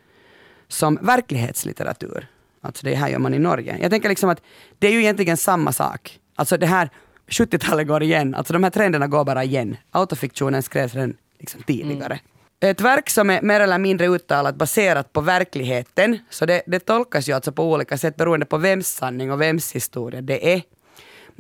[0.68, 2.28] som verklighetslitteratur.
[2.62, 3.78] Alltså det här gör man i Norge.
[3.82, 4.42] Jag tänker liksom att
[4.80, 6.20] det är ju egentligen samma sak.
[6.36, 6.90] Alltså det här
[7.28, 9.78] 70-talet går igen, alltså de här trenderna går bara igen.
[9.92, 12.14] Autofiktionen skrevs redan liksom tidigare.
[12.14, 12.72] Mm.
[12.72, 17.30] Ett verk som är mer eller mindre uttalat baserat på verkligheten, så det, det tolkas
[17.30, 20.62] ju alltså på olika sätt beroende på vems sanning och vems historia det är.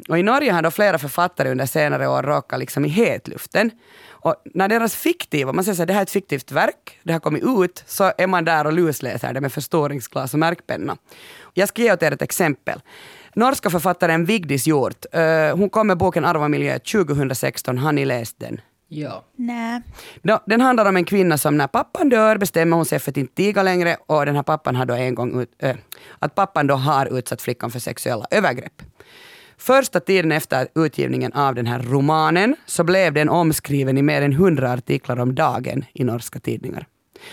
[0.09, 3.71] Och I Norge har då flera författare under senare år råkat liksom i hetluften.
[4.09, 7.19] Och när deras fiktiva, man säger att det här är ett fiktivt verk, det har
[7.19, 10.97] kommit ut, så är man där och lusläser det med förstoringsglas och märkpenna.
[11.53, 12.81] Jag ska ge åt er ett exempel.
[13.35, 17.77] Norska författaren Vigdis Hjort, uh, hon kom med boken Arva miljö 2016.
[17.77, 18.61] Har ni läst den?
[18.93, 19.25] Ja.
[19.35, 19.81] Nej.
[20.21, 23.17] No, den handlar om en kvinna som när pappan dör bestämmer hon sig för att
[23.17, 25.75] inte tiga längre och den här pappan har då en gång ut, äh,
[26.19, 28.81] att pappan då har utsatt flickan för sexuella övergrepp.
[29.61, 34.33] Första tiden efter utgivningen av den här romanen så blev den omskriven i mer än
[34.33, 36.87] hundra artiklar om dagen i norska tidningar.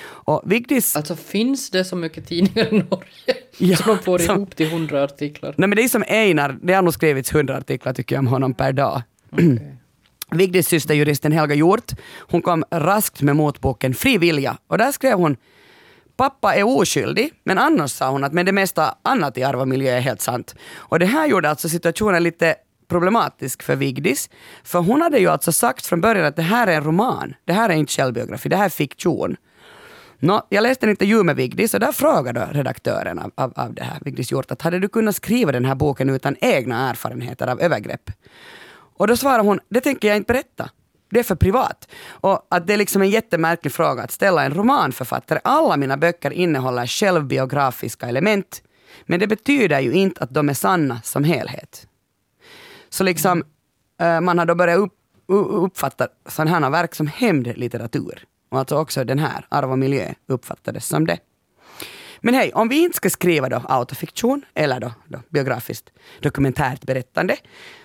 [0.04, 0.96] Och Vigdis...
[0.96, 3.04] Alltså finns det så mycket tidningar i Norge?
[3.58, 5.54] Ja, så de får som, ihop till hundra artiklar?
[5.56, 8.26] Nej men det är som Einar, det har nog skrivits hundra artiklar tycker jag om
[8.26, 9.02] honom per dag.
[9.32, 9.58] Okay.
[10.30, 15.18] Vigdis syster juristen Helga Hjort, hon kom raskt med motboken Fri vilja och där skrev
[15.18, 15.36] hon
[16.18, 19.68] Pappa är oskyldig, men annars sa hon att med det mesta annat i arv och
[19.68, 20.54] miljö är helt sant.
[20.76, 22.54] Och det här gjorde alltså situationen lite
[22.88, 24.30] problematisk för Vigdis.
[24.64, 27.34] För hon hade ju alltså sagt från början att det här är en roman.
[27.44, 29.36] Det här är inte självbiografi, det här är fiktion.
[30.18, 33.82] Nå, jag läste en intervju med Vigdis och där frågade redaktören av, av, av det
[33.82, 37.60] här, Vigdis Hjort, att hade du kunnat skriva den här boken utan egna erfarenheter av
[37.60, 38.10] övergrepp?
[38.96, 40.70] Och då svarade hon, det tänker jag inte berätta.
[41.10, 41.88] Det är för privat.
[42.08, 45.40] Och att det är liksom en jättemärklig fråga att ställa en romanförfattare.
[45.44, 48.62] Alla mina böcker innehåller självbiografiska element.
[49.06, 51.86] Men det betyder ju inte att de är sanna som helhet.
[52.88, 53.44] Så liksom,
[54.00, 54.94] eh, man har då börjat upp,
[55.28, 58.24] uppfatta sådana här verk som hämndlitteratur.
[58.50, 61.18] Och alltså också den här, Arv och miljö, uppfattades som det.
[62.20, 65.90] Men hej, om vi inte ska skriva då autofiktion eller då, då biografiskt
[66.20, 67.36] dokumentärt berättande,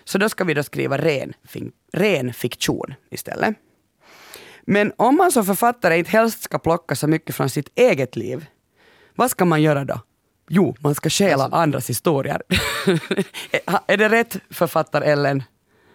[0.04, 1.34] så då ska vi då skriva ren,
[1.94, 3.56] ren fiktion istället.
[4.66, 8.46] Men om man som författare inte helst ska plocka så mycket från sitt eget liv,
[9.16, 10.00] vad ska man göra då?
[10.50, 12.42] Jo, man ska stjäla alltså, andras historier.
[13.88, 15.44] är det rätt författare Ellen?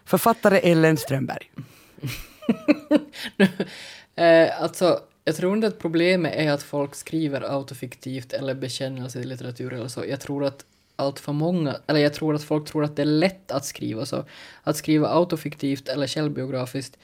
[0.04, 1.50] Författare Ellen Strömberg.
[4.16, 9.88] eh, alltså, jag tror inte att problemet är att folk skriver autofiktivt eller bekännelselitteratur eller
[9.88, 10.04] så.
[10.06, 10.64] Jag tror att
[10.96, 14.06] allt för många, eller jag tror att folk tror att det är lätt att skriva
[14.06, 14.24] så.
[14.62, 16.98] Att skriva autofiktivt eller självbiografiskt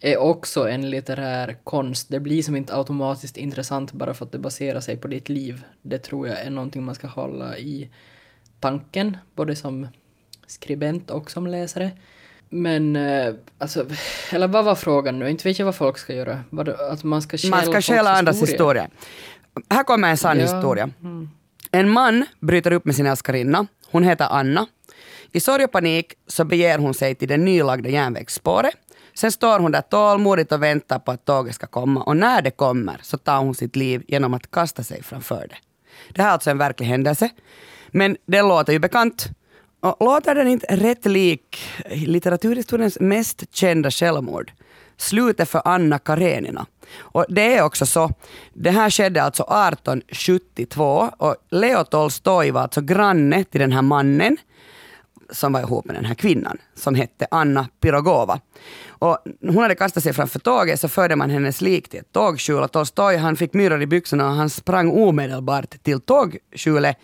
[0.00, 2.08] är också en litterär konst.
[2.08, 5.64] Det blir som inte automatiskt intressant bara för att det baserar sig på ditt liv.
[5.82, 7.90] Det tror jag är någonting man ska hålla i
[8.60, 9.88] tanken, både som
[10.46, 11.90] skribent och som läsare.
[12.54, 13.86] Men, eh, alltså,
[14.30, 15.30] eller vad var frågan nu?
[15.30, 16.40] Inte vet jag vad folk ska göra.
[16.90, 18.88] Att man ska stjäla Man ska stjäla andras historia.
[19.70, 20.42] Här kommer en sann ja.
[20.42, 20.90] historia.
[21.02, 21.30] Mm.
[21.70, 23.66] En man bryter upp med sin älskarinna.
[23.90, 24.66] Hon heter Anna.
[25.32, 28.74] I sorg och panik så beger hon sig till det nylagda järnvägsspåret.
[29.14, 32.50] Sen står hon där tålmodigt och väntar på att tåget ska komma och när det
[32.50, 35.56] kommer så tar hon sitt liv genom att kasta sig framför det.
[36.14, 37.28] Det här är alltså en verklig händelse.
[37.90, 39.28] Men det låter ju bekant.
[39.84, 41.58] Och låter den inte rätt lik
[41.90, 44.52] litteraturhistoriens mest kända självmord?
[44.96, 46.66] Slutet för Anna Karenina.
[46.98, 48.10] Och det är också så.
[48.52, 54.36] Det här skedde alltså 1872 och Leo Tolstoj var alltså granne till den här mannen
[55.30, 58.40] som var ihop med den här kvinnan som hette Anna Pirogova.
[58.88, 62.62] Och hon hade kastat sig framför tåget så förde man hennes lik till ett tågskjul
[62.62, 66.96] och Tolstoj han fick myror i byxorna och han sprang omedelbart till tågskjulet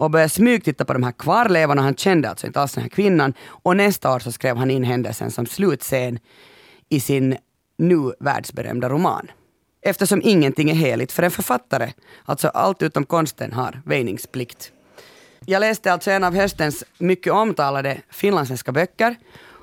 [0.00, 1.82] och började smygtitta på de här kvarlevorna.
[1.82, 3.34] Han kände alltså inte alls den här kvinnan.
[3.46, 6.18] Och nästa år så skrev han in händelsen som slutscen
[6.88, 7.36] i sin
[7.78, 9.30] nu världsberömda roman.
[9.82, 11.92] Eftersom ingenting är heligt för en författare,
[12.24, 14.72] alltså allt utom konsten har väjningsplikt.
[15.46, 19.16] jag läste alltså en av höstens mycket omtalade finlandssvenska böcker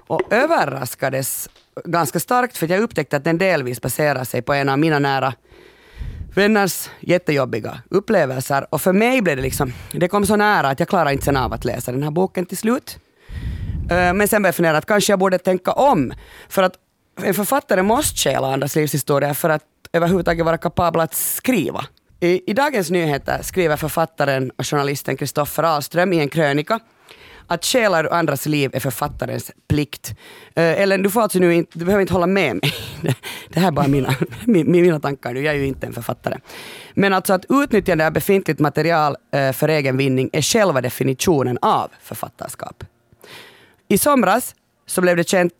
[0.07, 1.49] och överraskades
[1.85, 4.99] ganska starkt för att jag upptäckte att den delvis baserar sig på en av mina
[4.99, 5.33] nära
[6.35, 8.67] vänners jättejobbiga upplevelser.
[8.69, 11.37] Och för mig blev det liksom, det kom så nära att jag klarade inte sen
[11.37, 12.99] av att läsa den här boken till slut.
[13.91, 16.13] Eh, men sen började jag fundera att kanske jag borde tänka om.
[16.49, 16.73] För att
[17.21, 19.63] en författare måste stjäla andras livshistorier för att
[19.93, 21.85] överhuvudtaget vara kapabel att skriva.
[22.19, 26.79] I, I Dagens Nyheter skriver författaren och journalisten Kristoffer Ahlström i en krönika
[27.47, 30.09] att stjäla ur andras liv är författarens plikt.
[30.09, 32.73] Uh, Ellen, du får alltså nu inte, du behöver inte hålla med mig.
[33.49, 34.09] Det här är bara mina,
[34.45, 36.37] mi- mina tankar nu, jag är ju inte en författare.
[36.93, 41.91] Men alltså att utnyttjande av befintligt material uh, för egen vinning är själva definitionen av
[42.01, 42.83] författarskap.
[43.87, 45.53] I somras så blev det känt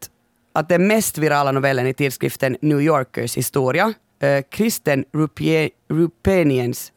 [0.54, 3.86] att den mest virala novellen i tidskriften New Yorkers historia,
[4.24, 6.92] uh, Kristen Rupie- Rupeniens,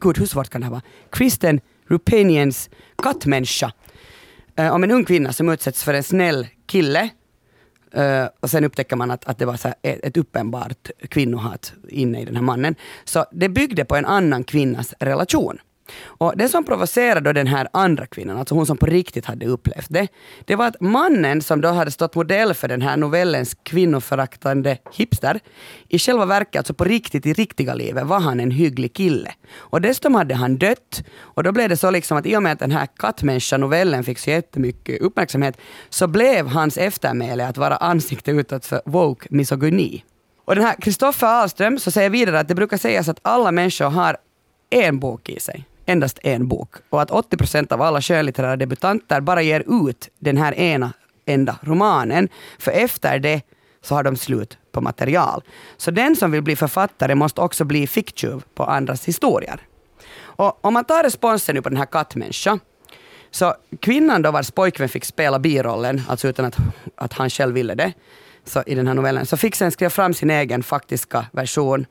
[0.00, 0.82] gud hur svårt kan det här vara?
[1.10, 2.70] Kristen Rupeniens
[3.02, 3.72] kattmänniska,
[4.56, 7.10] eh, om en ung kvinna som utsätts för en snäll kille
[7.92, 12.20] eh, och sen upptäcker man att, att det var så ett, ett uppenbart kvinnohat inne
[12.20, 12.74] i den här mannen.
[13.04, 15.58] Så det byggde på en annan kvinnas relation.
[16.04, 19.46] Och det som provocerade då den här andra kvinnan, alltså hon som på riktigt hade
[19.46, 20.08] upplevt det,
[20.44, 25.40] det var att mannen som då hade stått modell för den här novellens kvinnoföraktande hipster,
[25.88, 29.32] i själva verket, alltså på riktigt i riktiga livet, var han en hygglig kille.
[29.56, 32.52] Och dessutom hade han dött, och då blev det så liksom att i och med
[32.52, 35.56] att den här kattmänniska-novellen fick så jättemycket uppmärksamhet,
[35.88, 40.04] så blev hans eftermäle att vara ansikte utåt för woke misogyni.
[40.44, 43.90] Och den här Kristoffer Ahlström så säger vidare att det brukar sägas att alla människor
[43.90, 44.16] har
[44.70, 45.64] en bok i sig.
[45.86, 46.74] Endast en bok.
[46.90, 50.92] Och att 80 procent av alla skönlitterära debutanter bara ger ut den här ena
[51.26, 52.28] enda romanen.
[52.58, 53.42] För efter det
[53.82, 55.42] så har de slut på material.
[55.76, 59.60] Så den som vill bli författare måste också bli ficktjuv på andras historier.
[60.18, 62.60] Och om man tar responsen nu på den här kattmänniskan
[63.30, 66.56] så kvinnan då vars pojkvän fick spela birollen, alltså utan att,
[66.94, 67.92] att han själv ville det,
[68.44, 71.86] så i den här novellen, så fick sen skriva fram sin egen faktiska version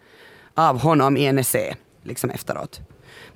[0.54, 2.82] av honom i en essä, liksom efteråt.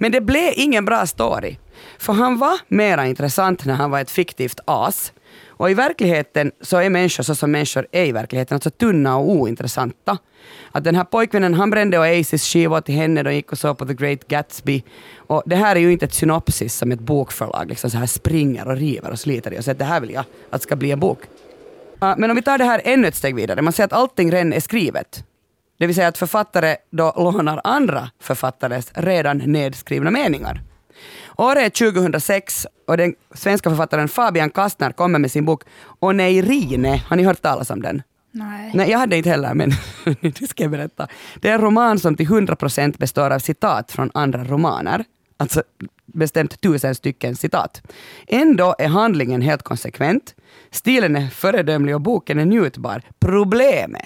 [0.02, 1.58] Men det blev ingen bra story.
[1.98, 5.14] För han var mera intressant när han var ett fiktivt as.
[5.48, 9.30] Och i verkligheten så är människor så som människor är i verkligheten, alltså tunna och
[9.32, 10.18] ointressanta.
[10.72, 13.86] Att den här pojkvännen, han brände Oasis skivor till henne, de gick och såg på
[13.86, 14.84] The Great Gatsby.
[15.18, 18.68] Och det här är ju inte ett synopsis som ett bokförlag liksom så här springer
[18.68, 20.92] och river och sliter i och säger att det här vill jag att ska bli
[20.92, 21.20] en bok.
[22.00, 24.54] Men om vi tar det här ännu ett steg vidare, man ser att allting redan
[24.54, 25.24] är skrivet.
[25.80, 30.62] Det vill säga att författare då lånar andra författares redan nedskrivna meningar.
[31.38, 35.64] Året är 2006 och den svenska författaren Fabian Kastner kommer med sin bok
[36.00, 37.02] Oneirine.
[37.08, 38.02] Har ni hört talas om den?
[38.32, 38.72] Nej.
[38.74, 39.72] Nej, jag hade inte heller, men
[40.22, 41.08] det ska jag berätta.
[41.36, 45.06] Det är en roman som till 100% består av citat från andra romaner.
[45.38, 45.64] Alltså
[46.06, 47.82] bestämt tusen stycken citat.
[48.28, 50.36] Ändå är handlingen helt konsekvent.
[50.72, 53.02] Stilen är föredömlig och boken är njutbar.
[53.20, 54.06] Problemet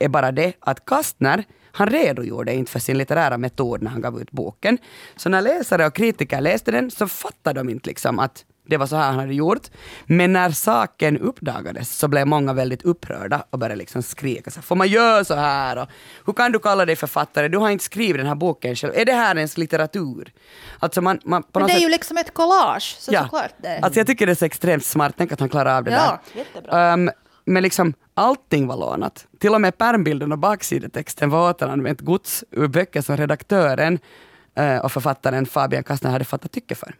[0.00, 4.20] är bara det att Kastner, han redogjorde inte för sin litterära metod när han gav
[4.20, 4.78] ut boken.
[5.16, 8.86] Så när läsare och kritiker läste den så fattade de inte liksom att det var
[8.86, 9.70] så här han hade gjort.
[10.06, 14.50] Men när saken uppdagades så blev många väldigt upprörda och började liksom skrika.
[14.50, 15.76] Så, Får man göra så här?
[15.78, 15.88] Och,
[16.26, 17.48] Hur kan du kalla dig författare?
[17.48, 18.92] Du har inte skrivit den här boken själv.
[18.96, 20.32] Är det här ens litteratur?
[20.78, 23.22] Alltså man, man, på Men det är sätt- ju liksom ett collage, så Ja.
[23.22, 23.78] såklart det.
[23.82, 25.14] Alltså jag tycker det är så extremt smart.
[25.18, 26.20] Tänk att han klarar av det Ja,
[26.70, 26.92] där.
[26.92, 27.10] Um,
[27.44, 29.26] men liksom allting var lånat.
[29.38, 33.98] Till och med pärmbilden och baksidetexten var återanvänt gods ur böcker som redaktören
[34.54, 36.94] eh, och författaren Fabian Kastner hade fattat tycke för.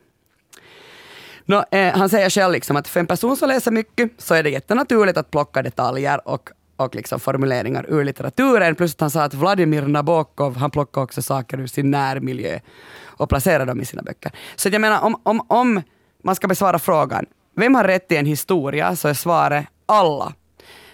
[1.44, 4.42] Nå, eh, han säger själv liksom att för en person som läser mycket så är
[4.42, 8.74] det jättenaturligt att plocka detaljer och, och liksom formuleringar ur litteraturen.
[8.74, 12.60] Plus att han sa att Vladimir Nabokov, han plockar också saker ur sin närmiljö
[13.04, 14.32] och placerar dem i sina böcker.
[14.56, 15.82] Så jag menar, om, om, om
[16.24, 17.26] man ska besvara frågan,
[17.56, 20.34] vem har rätt i en historia, så är svaret alla.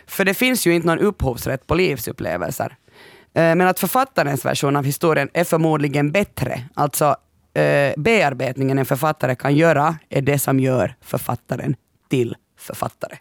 [0.06, 2.76] För det finns ju inte någon upphovsrätt på livsupplevelser.
[3.34, 6.62] Eh, men att författarens version av historien är förmodligen bättre.
[6.74, 7.16] Alltså
[7.54, 11.76] eh, bearbetningen en författare kan göra är det som gör författaren
[12.08, 13.16] till författare.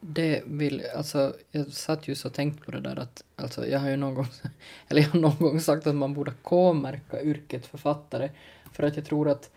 [0.00, 3.88] Det vill, alltså, jag satt just och tänkte på det där att, alltså, jag har
[3.88, 4.26] ju någon gång,
[4.88, 8.30] eller jag har någon gång sagt att man borde K-märka yrket författare,
[8.72, 9.50] för att jag tror att,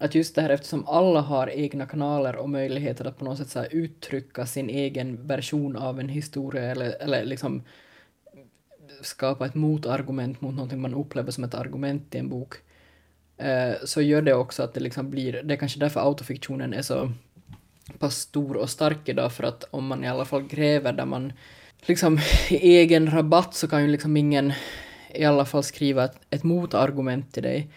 [0.00, 3.50] att just det här eftersom alla har egna kanaler och möjligheter att på något sätt
[3.50, 7.62] så här uttrycka sin egen version av en historia eller, eller liksom
[9.02, 12.54] skapa ett motargument mot någonting man upplever som ett argument i en bok,
[13.36, 16.82] eh, så gör det också att det liksom blir, det är kanske därför autofiktionen är
[16.82, 17.12] så
[17.98, 21.32] pass stor och stark idag för att om man i alla fall gräver där man
[21.80, 22.18] liksom
[22.50, 24.52] i egen rabatt så kan ju liksom ingen
[25.14, 27.70] i alla fall skriva ett, ett motargument till dig.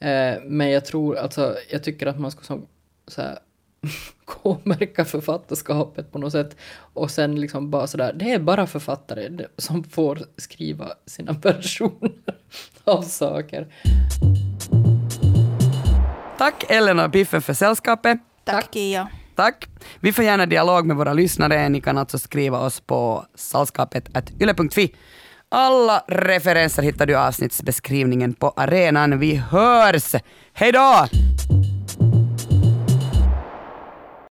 [0.00, 2.66] Eh, men jag tror, alltså, jag tycker att man ska som,
[3.06, 3.38] så här,
[4.24, 6.56] K-märka författarskapet på något sätt.
[6.76, 12.12] Och sen liksom bara sådär, det är bara författare som får skriva sina versioner
[12.84, 13.66] av saker.
[16.38, 18.18] Tack Ellen och Biffen för sällskapet.
[18.44, 19.08] Tack Kia.
[19.34, 19.68] Tack.
[20.00, 21.68] Vi får gärna dialog med våra lyssnare.
[21.68, 24.94] Ni kan alltså skriva oss på sällskapet.yle.fi.
[25.48, 29.18] Alla referenser hittar du i avsnittsbeskrivningen på arenan.
[29.18, 30.14] Vi hörs!
[30.52, 31.06] Hej då!